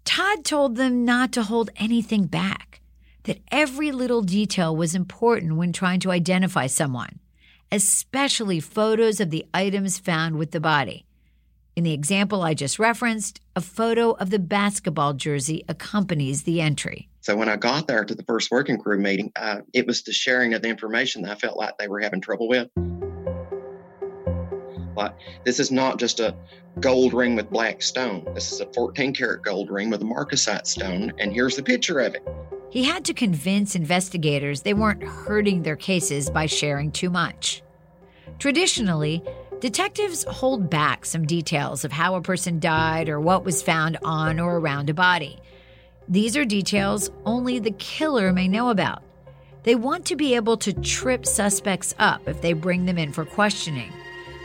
Todd 0.03 0.43
told 0.43 0.75
them 0.75 1.05
not 1.05 1.31
to 1.31 1.43
hold 1.43 1.69
anything 1.77 2.25
back, 2.25 2.80
that 3.23 3.39
every 3.51 3.91
little 3.91 4.21
detail 4.21 4.75
was 4.75 4.95
important 4.95 5.55
when 5.55 5.73
trying 5.73 5.99
to 6.01 6.11
identify 6.11 6.67
someone, 6.67 7.19
especially 7.71 8.59
photos 8.59 9.19
of 9.19 9.29
the 9.29 9.45
items 9.53 9.99
found 9.99 10.37
with 10.37 10.51
the 10.51 10.59
body. 10.59 11.05
In 11.75 11.83
the 11.83 11.93
example 11.93 12.41
I 12.41 12.53
just 12.53 12.79
referenced, 12.79 13.39
a 13.55 13.61
photo 13.61 14.11
of 14.11 14.29
the 14.29 14.39
basketball 14.39 15.13
jersey 15.13 15.63
accompanies 15.69 16.43
the 16.43 16.59
entry. 16.59 17.07
So 17.21 17.35
when 17.35 17.47
I 17.47 17.55
got 17.55 17.87
there 17.87 18.03
to 18.03 18.15
the 18.15 18.23
first 18.23 18.51
working 18.51 18.77
crew 18.77 18.97
meeting, 18.97 19.31
uh, 19.35 19.61
it 19.73 19.87
was 19.87 20.03
the 20.03 20.11
sharing 20.11 20.53
of 20.53 20.61
the 20.61 20.67
information 20.67 21.21
that 21.21 21.31
I 21.31 21.35
felt 21.35 21.57
like 21.57 21.77
they 21.77 21.87
were 21.87 22.01
having 22.01 22.19
trouble 22.19 22.49
with. 22.49 22.67
Like, 24.95 25.13
this 25.43 25.59
is 25.59 25.71
not 25.71 25.99
just 25.99 26.19
a 26.19 26.35
gold 26.79 27.13
ring 27.13 27.35
with 27.35 27.49
black 27.49 27.81
stone. 27.81 28.25
This 28.33 28.51
is 28.51 28.61
a 28.61 28.65
14 28.67 29.13
karat 29.13 29.43
gold 29.43 29.69
ring 29.69 29.89
with 29.89 30.01
a 30.01 30.05
marcasite 30.05 30.67
stone, 30.67 31.13
and 31.19 31.33
here's 31.33 31.55
the 31.55 31.63
picture 31.63 31.99
of 31.99 32.15
it. 32.15 32.27
He 32.69 32.83
had 32.83 33.03
to 33.05 33.13
convince 33.13 33.75
investigators 33.75 34.61
they 34.61 34.73
weren't 34.73 35.03
hurting 35.03 35.63
their 35.63 35.75
cases 35.75 36.29
by 36.29 36.45
sharing 36.45 36.91
too 36.91 37.09
much. 37.09 37.61
Traditionally, 38.39 39.21
Detectives 39.61 40.23
hold 40.23 40.71
back 40.71 41.05
some 41.05 41.27
details 41.27 41.85
of 41.85 41.91
how 41.91 42.15
a 42.15 42.21
person 42.21 42.59
died 42.59 43.09
or 43.09 43.19
what 43.21 43.45
was 43.45 43.61
found 43.61 43.95
on 44.03 44.39
or 44.39 44.57
around 44.57 44.89
a 44.89 44.93
body. 44.95 45.39
These 46.09 46.35
are 46.35 46.43
details 46.43 47.11
only 47.27 47.59
the 47.59 47.69
killer 47.73 48.33
may 48.33 48.47
know 48.47 48.71
about. 48.71 49.03
They 49.61 49.75
want 49.75 50.03
to 50.07 50.15
be 50.15 50.33
able 50.33 50.57
to 50.57 50.73
trip 50.73 51.27
suspects 51.27 51.93
up 51.99 52.27
if 52.27 52.41
they 52.41 52.53
bring 52.53 52.87
them 52.87 52.97
in 52.97 53.13
for 53.13 53.23
questioning, 53.23 53.93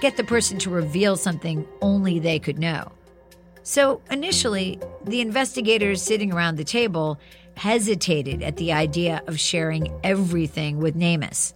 get 0.00 0.16
the 0.16 0.24
person 0.24 0.58
to 0.58 0.70
reveal 0.70 1.16
something 1.16 1.66
only 1.80 2.18
they 2.18 2.38
could 2.38 2.58
know. 2.58 2.92
So 3.62 4.00
initially, 4.10 4.78
the 5.04 5.20
investigators 5.20 6.00
sitting 6.00 6.32
around 6.32 6.56
the 6.56 6.64
table 6.64 7.18
hesitated 7.56 8.42
at 8.42 8.56
the 8.56 8.72
idea 8.72 9.22
of 9.26 9.40
sharing 9.40 9.92
everything 10.04 10.78
with 10.78 10.94
NamUs. 10.94 11.54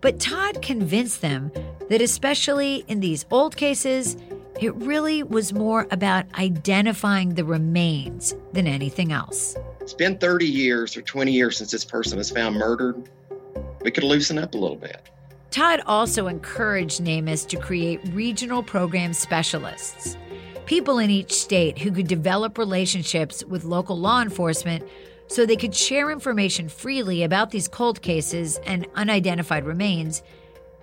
But 0.00 0.18
Todd 0.18 0.62
convinced 0.62 1.20
them 1.20 1.52
that, 1.88 2.00
especially 2.00 2.84
in 2.88 3.00
these 3.00 3.24
old 3.30 3.56
cases, 3.56 4.16
it 4.60 4.74
really 4.74 5.22
was 5.22 5.52
more 5.52 5.86
about 5.90 6.26
identifying 6.38 7.34
the 7.34 7.44
remains 7.44 8.34
than 8.52 8.66
anything 8.66 9.12
else. 9.12 9.56
It's 9.80 9.94
been 9.94 10.18
30 10.18 10.46
years 10.46 10.96
or 10.96 11.02
20 11.02 11.32
years 11.32 11.58
since 11.58 11.70
this 11.70 11.84
person 11.84 12.18
was 12.18 12.30
found 12.30 12.56
murdered. 12.56 13.08
We 13.82 13.90
could 13.90 14.04
loosen 14.04 14.38
up 14.38 14.54
a 14.54 14.58
little 14.58 14.76
bit. 14.76 15.08
Todd 15.50 15.80
also 15.86 16.28
encouraged 16.28 17.00
NamUs 17.00 17.44
to 17.48 17.56
create 17.56 18.00
regional 18.12 18.62
program 18.62 19.12
specialists, 19.12 20.16
people 20.64 20.98
in 20.98 21.10
each 21.10 21.32
state 21.32 21.76
who 21.76 21.90
could 21.90 22.06
develop 22.06 22.56
relationships 22.56 23.44
with 23.44 23.64
local 23.64 23.98
law 23.98 24.22
enforcement 24.22 24.88
so 25.26 25.44
they 25.44 25.56
could 25.56 25.74
share 25.74 26.12
information 26.12 26.68
freely 26.68 27.24
about 27.24 27.50
these 27.50 27.66
cold 27.66 28.00
cases 28.00 28.58
and 28.58 28.86
unidentified 28.94 29.64
remains, 29.64 30.22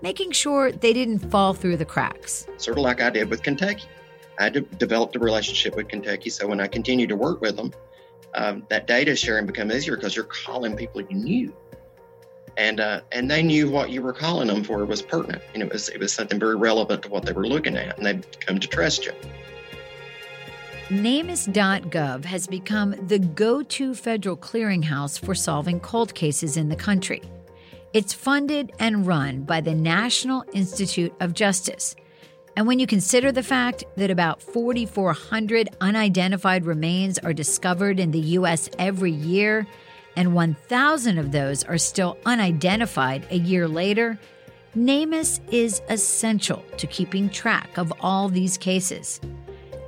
making 0.01 0.32
sure 0.32 0.71
they 0.73 0.91
didn't 0.91 1.19
fall 1.19 1.53
through 1.53 1.77
the 1.77 1.86
cracks. 1.86 2.45
Sort 2.58 2.77
of 2.77 2.84
like 2.84 3.01
I 3.01 3.10
did 3.10 3.30
with 3.30 3.43
Kentucky. 3.43 3.86
I 4.38 4.49
de- 4.49 4.62
developed 4.62 5.15
a 5.15 5.19
relationship 5.19 5.77
with 5.77 5.88
Kentucky, 5.88 6.30
so 6.30 6.45
when 6.45 6.60
I 6.60 6.67
continued 6.67 7.10
to 7.10 7.15
work 7.15 7.39
with 7.39 7.56
them, 7.56 7.73
um, 8.36 8.67
that 8.69 8.86
data 8.86 9.15
sharing 9.15 9.45
became 9.45 9.71
easier 9.71 9.95
because 9.95 10.13
you're 10.15 10.25
calling 10.25 10.75
people 10.75 11.01
you 11.01 11.15
knew, 11.15 11.53
and 12.58 12.80
uh, 12.80 13.02
and 13.12 13.30
they 13.30 13.43
knew 13.43 13.70
what 13.70 13.91
you 13.91 14.02
were 14.02 14.13
calling 14.13 14.48
them 14.48 14.63
for 14.63 14.84
was 14.84 15.02
pertinent, 15.02 15.41
and 15.54 15.63
it 15.63 15.72
was 15.72 15.89
it 15.89 16.00
was 16.00 16.12
something 16.12 16.39
very 16.39 16.56
relevant 16.56 17.04
to 17.04 17.10
what 17.10 17.24
they 17.26 17.32
were 17.32 17.48
looking 17.48 17.78
at, 17.78 17.98
and 17.98 18.06
they'd 18.06 18.39
come 18.46 18.60
to 18.60 18.67
trust 18.67 19.06
you. 19.06 19.13
NamUs.gov 20.89 22.24
has 22.26 22.48
become 22.48 22.96
the 23.08 23.20
go 23.20 23.62
to 23.62 23.93
federal 23.93 24.38
clearinghouse 24.38 25.20
for 25.20 25.36
solving 25.36 25.80
cold 25.82 26.15
cases 26.15 26.56
in 26.56 26.70
the 26.70 26.78
country. 26.78 27.22
It's 27.93 28.13
funded 28.13 28.72
and 28.80 29.06
run 29.06 29.43
by 29.43 29.60
the 29.62 29.76
National 29.76 30.46
Institute 30.54 31.13
of 31.20 31.34
Justice. 31.34 31.96
And 32.56 32.65
when 32.65 32.80
you 32.80 32.88
consider 32.88 33.32
the 33.32 33.43
fact 33.43 33.84
that 33.98 34.10
about 34.10 34.41
4,400 34.41 35.70
unidentified 35.82 36.65
remains 36.65 37.20
are 37.20 37.34
discovered 37.34 38.00
in 38.00 38.12
the 38.12 38.20
U.S. 38.20 38.70
every 38.80 39.12
year, 39.12 39.67
and 40.17 40.34
1,000 40.34 41.17
of 41.17 41.32
those 41.32 41.63
are 41.63 41.77
still 41.77 42.17
unidentified 42.25 43.25
a 43.30 43.38
year 43.38 43.69
later, 43.69 44.19
NamUs 44.75 45.39
is 45.49 45.82
essential 45.88 46.65
to 46.75 46.88
keeping 46.88 47.30
track 47.30 47.77
of 47.77 47.93
all 48.01 48.27
these 48.27 48.58
cases 48.58 49.21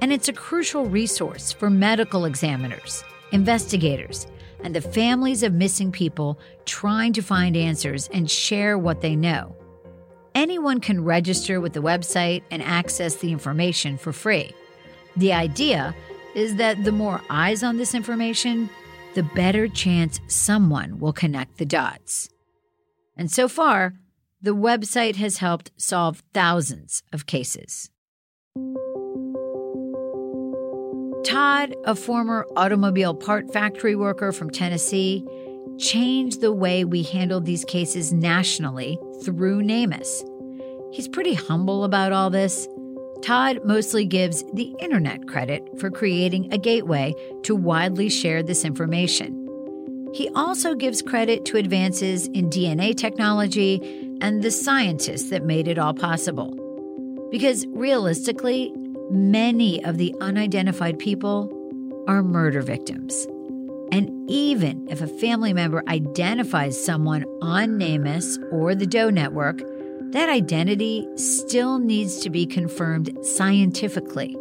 and 0.01 0.13
it's 0.13 0.29
a 0.29 0.33
crucial 0.33 0.85
resource 0.85 1.51
for 1.51 1.69
medical 1.69 2.25
examiners, 2.25 3.03
investigators, 3.31 4.27
and 4.63 4.75
the 4.75 4.81
families 4.81 5.43
of 5.43 5.53
missing 5.53 5.91
people 5.91 6.39
trying 6.65 7.13
to 7.13 7.21
find 7.21 7.55
answers 7.55 8.07
and 8.09 8.29
share 8.29 8.77
what 8.77 9.01
they 9.01 9.15
know. 9.15 9.55
Anyone 10.35 10.79
can 10.79 11.03
register 11.03 11.59
with 11.59 11.73
the 11.73 11.81
website 11.81 12.43
and 12.51 12.61
access 12.61 13.15
the 13.15 13.31
information 13.31 13.97
for 13.97 14.13
free. 14.13 14.53
The 15.17 15.33
idea 15.33 15.95
is 16.35 16.55
that 16.55 16.83
the 16.83 16.91
more 16.91 17.21
eyes 17.29 17.63
on 17.63 17.77
this 17.77 17.95
information, 17.95 18.69
the 19.19 19.23
better 19.35 19.67
chance 19.67 20.21
someone 20.27 20.97
will 20.97 21.11
connect 21.11 21.57
the 21.57 21.65
dots. 21.65 22.29
And 23.17 23.29
so 23.29 23.49
far, 23.49 23.95
the 24.41 24.55
website 24.55 25.17
has 25.17 25.39
helped 25.39 25.71
solve 25.75 26.23
thousands 26.33 27.03
of 27.11 27.25
cases. 27.25 27.89
Todd, 31.25 31.75
a 31.83 31.95
former 31.95 32.45
automobile 32.55 33.13
part 33.13 33.51
factory 33.51 33.93
worker 33.93 34.31
from 34.31 34.49
Tennessee, 34.51 35.27
changed 35.77 36.39
the 36.39 36.53
way 36.53 36.85
we 36.85 37.03
handled 37.03 37.45
these 37.45 37.65
cases 37.65 38.13
nationally 38.13 38.97
through 39.25 39.63
NamUs. 39.63 40.23
He's 40.93 41.09
pretty 41.09 41.33
humble 41.33 41.83
about 41.83 42.13
all 42.13 42.29
this. 42.29 42.69
Todd 43.21 43.59
mostly 43.65 44.05
gives 44.05 44.43
the 44.53 44.75
internet 44.79 45.27
credit 45.27 45.79
for 45.79 45.89
creating 45.89 46.51
a 46.53 46.57
gateway 46.57 47.13
to 47.43 47.55
widely 47.55 48.09
share 48.09 48.41
this 48.41 48.65
information. 48.65 49.35
He 50.13 50.29
also 50.29 50.73
gives 50.73 51.01
credit 51.01 51.45
to 51.45 51.57
advances 51.57 52.27
in 52.27 52.49
DNA 52.49 52.95
technology 52.95 53.79
and 54.21 54.41
the 54.41 54.51
scientists 54.51 55.29
that 55.29 55.45
made 55.45 55.67
it 55.67 55.77
all 55.77 55.93
possible. 55.93 56.55
Because 57.31 57.67
realistically, 57.67 58.73
Many 59.11 59.83
of 59.85 59.97
the 59.97 60.13
unidentified 60.21 60.99
people 60.99 61.51
are 62.07 62.21
murder 62.21 62.61
victims. 62.61 63.25
And 63.91 64.29
even 64.29 64.87
if 64.87 65.01
a 65.01 65.07
family 65.07 65.51
member 65.51 65.83
identifies 65.87 66.79
someone 66.83 67.25
on 67.41 67.79
NamUs 67.79 68.37
or 68.51 68.75
the 68.75 68.85
Doe 68.85 69.09
Network, 69.09 69.61
that 70.11 70.29
identity 70.29 71.07
still 71.15 71.79
needs 71.79 72.19
to 72.19 72.29
be 72.29 72.45
confirmed 72.45 73.17
scientifically 73.23 74.35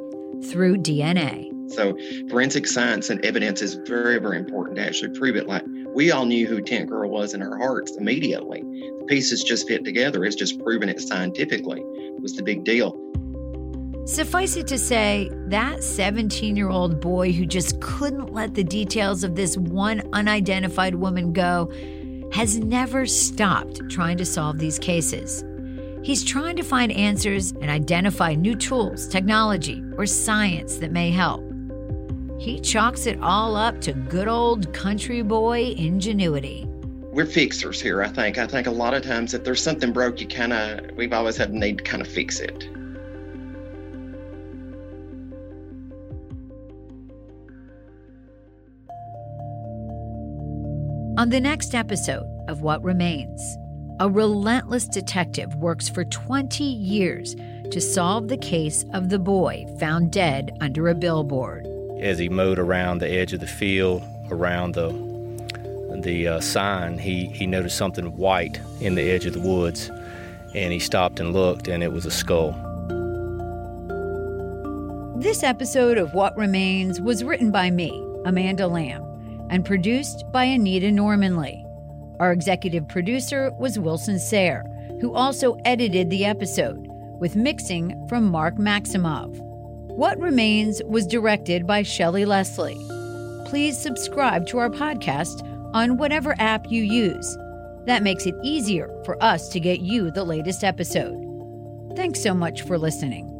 through 0.44 0.78
DNA. 0.78 1.48
So, 1.70 1.96
forensic 2.30 2.66
science 2.66 3.10
and 3.10 3.22
evidence 3.24 3.60
is 3.60 3.74
very, 3.74 4.18
very 4.18 4.38
important 4.38 4.76
to 4.76 4.86
actually 4.86 5.18
prove 5.18 5.36
it. 5.36 5.46
Like 5.46 5.64
we 5.94 6.10
all 6.10 6.24
knew 6.24 6.46
who 6.46 6.62
Tent 6.62 6.88
Girl 6.88 7.10
was 7.10 7.34
in 7.34 7.42
our 7.42 7.58
hearts 7.58 7.96
immediately. 7.96 8.62
The 8.62 9.04
pieces 9.06 9.44
just 9.44 9.68
fit 9.68 9.84
together. 9.84 10.24
It's 10.24 10.36
just 10.36 10.58
proving 10.60 10.88
it 10.88 11.00
scientifically 11.00 11.82
was 12.20 12.34
the 12.34 12.42
big 12.42 12.64
deal. 12.64 12.98
Suffice 14.06 14.56
it 14.56 14.66
to 14.68 14.78
say, 14.78 15.30
that 15.48 15.84
17 15.84 16.56
year 16.56 16.70
old 16.70 17.00
boy 17.00 17.30
who 17.32 17.44
just 17.44 17.78
couldn't 17.80 18.32
let 18.32 18.54
the 18.54 18.64
details 18.64 19.22
of 19.22 19.36
this 19.36 19.56
one 19.58 20.02
unidentified 20.14 20.94
woman 20.94 21.32
go 21.32 21.70
has 22.32 22.58
never 22.58 23.04
stopped 23.06 23.82
trying 23.90 24.16
to 24.16 24.24
solve 24.24 24.58
these 24.58 24.78
cases. 24.78 25.44
He's 26.08 26.24
trying 26.24 26.56
to 26.56 26.62
find 26.62 26.90
answers 26.92 27.52
and 27.60 27.70
identify 27.70 28.34
new 28.34 28.54
tools, 28.54 29.06
technology, 29.08 29.84
or 29.98 30.06
science 30.06 30.78
that 30.78 30.90
may 30.90 31.10
help. 31.10 31.44
He 32.38 32.58
chalks 32.60 33.04
it 33.04 33.20
all 33.20 33.56
up 33.56 33.78
to 33.82 33.92
good 33.92 34.26
old 34.26 34.72
country 34.72 35.20
boy 35.20 35.74
ingenuity. 35.76 36.64
We're 37.12 37.26
fixers 37.26 37.78
here, 37.78 38.02
I 38.02 38.08
think. 38.08 38.38
I 38.38 38.46
think 38.46 38.66
a 38.66 38.70
lot 38.70 38.94
of 38.94 39.02
times 39.02 39.34
if 39.34 39.44
there's 39.44 39.62
something 39.62 39.92
broke, 39.92 40.18
you 40.18 40.26
kind 40.26 40.54
of, 40.54 40.96
we've 40.96 41.12
always 41.12 41.36
had 41.36 41.50
a 41.50 41.58
need 41.58 41.76
to 41.76 41.84
kind 41.84 42.00
of 42.00 42.08
fix 42.08 42.40
it. 42.40 42.66
On 51.18 51.28
the 51.28 51.38
next 51.38 51.74
episode 51.74 52.24
of 52.48 52.62
What 52.62 52.82
Remains, 52.82 53.58
a 54.00 54.08
relentless 54.08 54.86
detective 54.86 55.54
works 55.56 55.88
for 55.88 56.04
20 56.04 56.62
years 56.62 57.34
to 57.70 57.80
solve 57.80 58.28
the 58.28 58.36
case 58.36 58.84
of 58.92 59.08
the 59.08 59.18
boy 59.18 59.66
found 59.78 60.12
dead 60.12 60.56
under 60.60 60.88
a 60.88 60.94
billboard. 60.94 61.66
As 62.00 62.18
he 62.18 62.28
mowed 62.28 62.58
around 62.58 62.98
the 62.98 63.10
edge 63.10 63.32
of 63.32 63.40
the 63.40 63.46
field, 63.46 64.02
around 64.30 64.74
the 64.74 65.08
the 66.02 66.28
uh, 66.28 66.40
sign, 66.40 66.96
he, 66.96 67.26
he 67.26 67.44
noticed 67.44 67.76
something 67.76 68.16
white 68.16 68.60
in 68.80 68.94
the 68.94 69.10
edge 69.10 69.26
of 69.26 69.32
the 69.32 69.40
woods, 69.40 69.90
and 70.54 70.72
he 70.72 70.78
stopped 70.78 71.18
and 71.18 71.32
looked, 71.32 71.66
and 71.66 71.82
it 71.82 71.92
was 71.92 72.06
a 72.06 72.10
skull. 72.10 72.52
This 75.16 75.42
episode 75.42 75.98
of 75.98 76.14
What 76.14 76.36
Remains 76.36 77.00
was 77.00 77.24
written 77.24 77.50
by 77.50 77.72
me, 77.72 77.90
Amanda 78.24 78.68
Lamb, 78.68 79.02
and 79.50 79.64
produced 79.64 80.24
by 80.30 80.44
Anita 80.44 80.92
Normanley. 80.92 81.67
Our 82.20 82.32
executive 82.32 82.88
producer 82.88 83.52
was 83.58 83.78
Wilson 83.78 84.18
Sayre, 84.18 84.64
who 85.00 85.14
also 85.14 85.54
edited 85.64 86.10
the 86.10 86.24
episode, 86.24 86.88
with 87.20 87.36
mixing 87.36 88.06
from 88.08 88.24
Mark 88.24 88.56
Maximov. 88.56 89.36
What 89.88 90.18
Remains 90.18 90.82
was 90.84 91.06
directed 91.06 91.66
by 91.66 91.82
Shelley 91.82 92.24
Leslie. 92.24 92.78
Please 93.46 93.78
subscribe 93.78 94.46
to 94.48 94.58
our 94.58 94.70
podcast 94.70 95.42
on 95.74 95.96
whatever 95.96 96.34
app 96.38 96.70
you 96.70 96.82
use. 96.82 97.36
That 97.86 98.02
makes 98.02 98.26
it 98.26 98.34
easier 98.42 98.88
for 99.04 99.22
us 99.22 99.48
to 99.50 99.60
get 99.60 99.80
you 99.80 100.10
the 100.10 100.24
latest 100.24 100.64
episode. 100.64 101.24
Thanks 101.96 102.22
so 102.22 102.34
much 102.34 102.62
for 102.62 102.78
listening. 102.78 103.37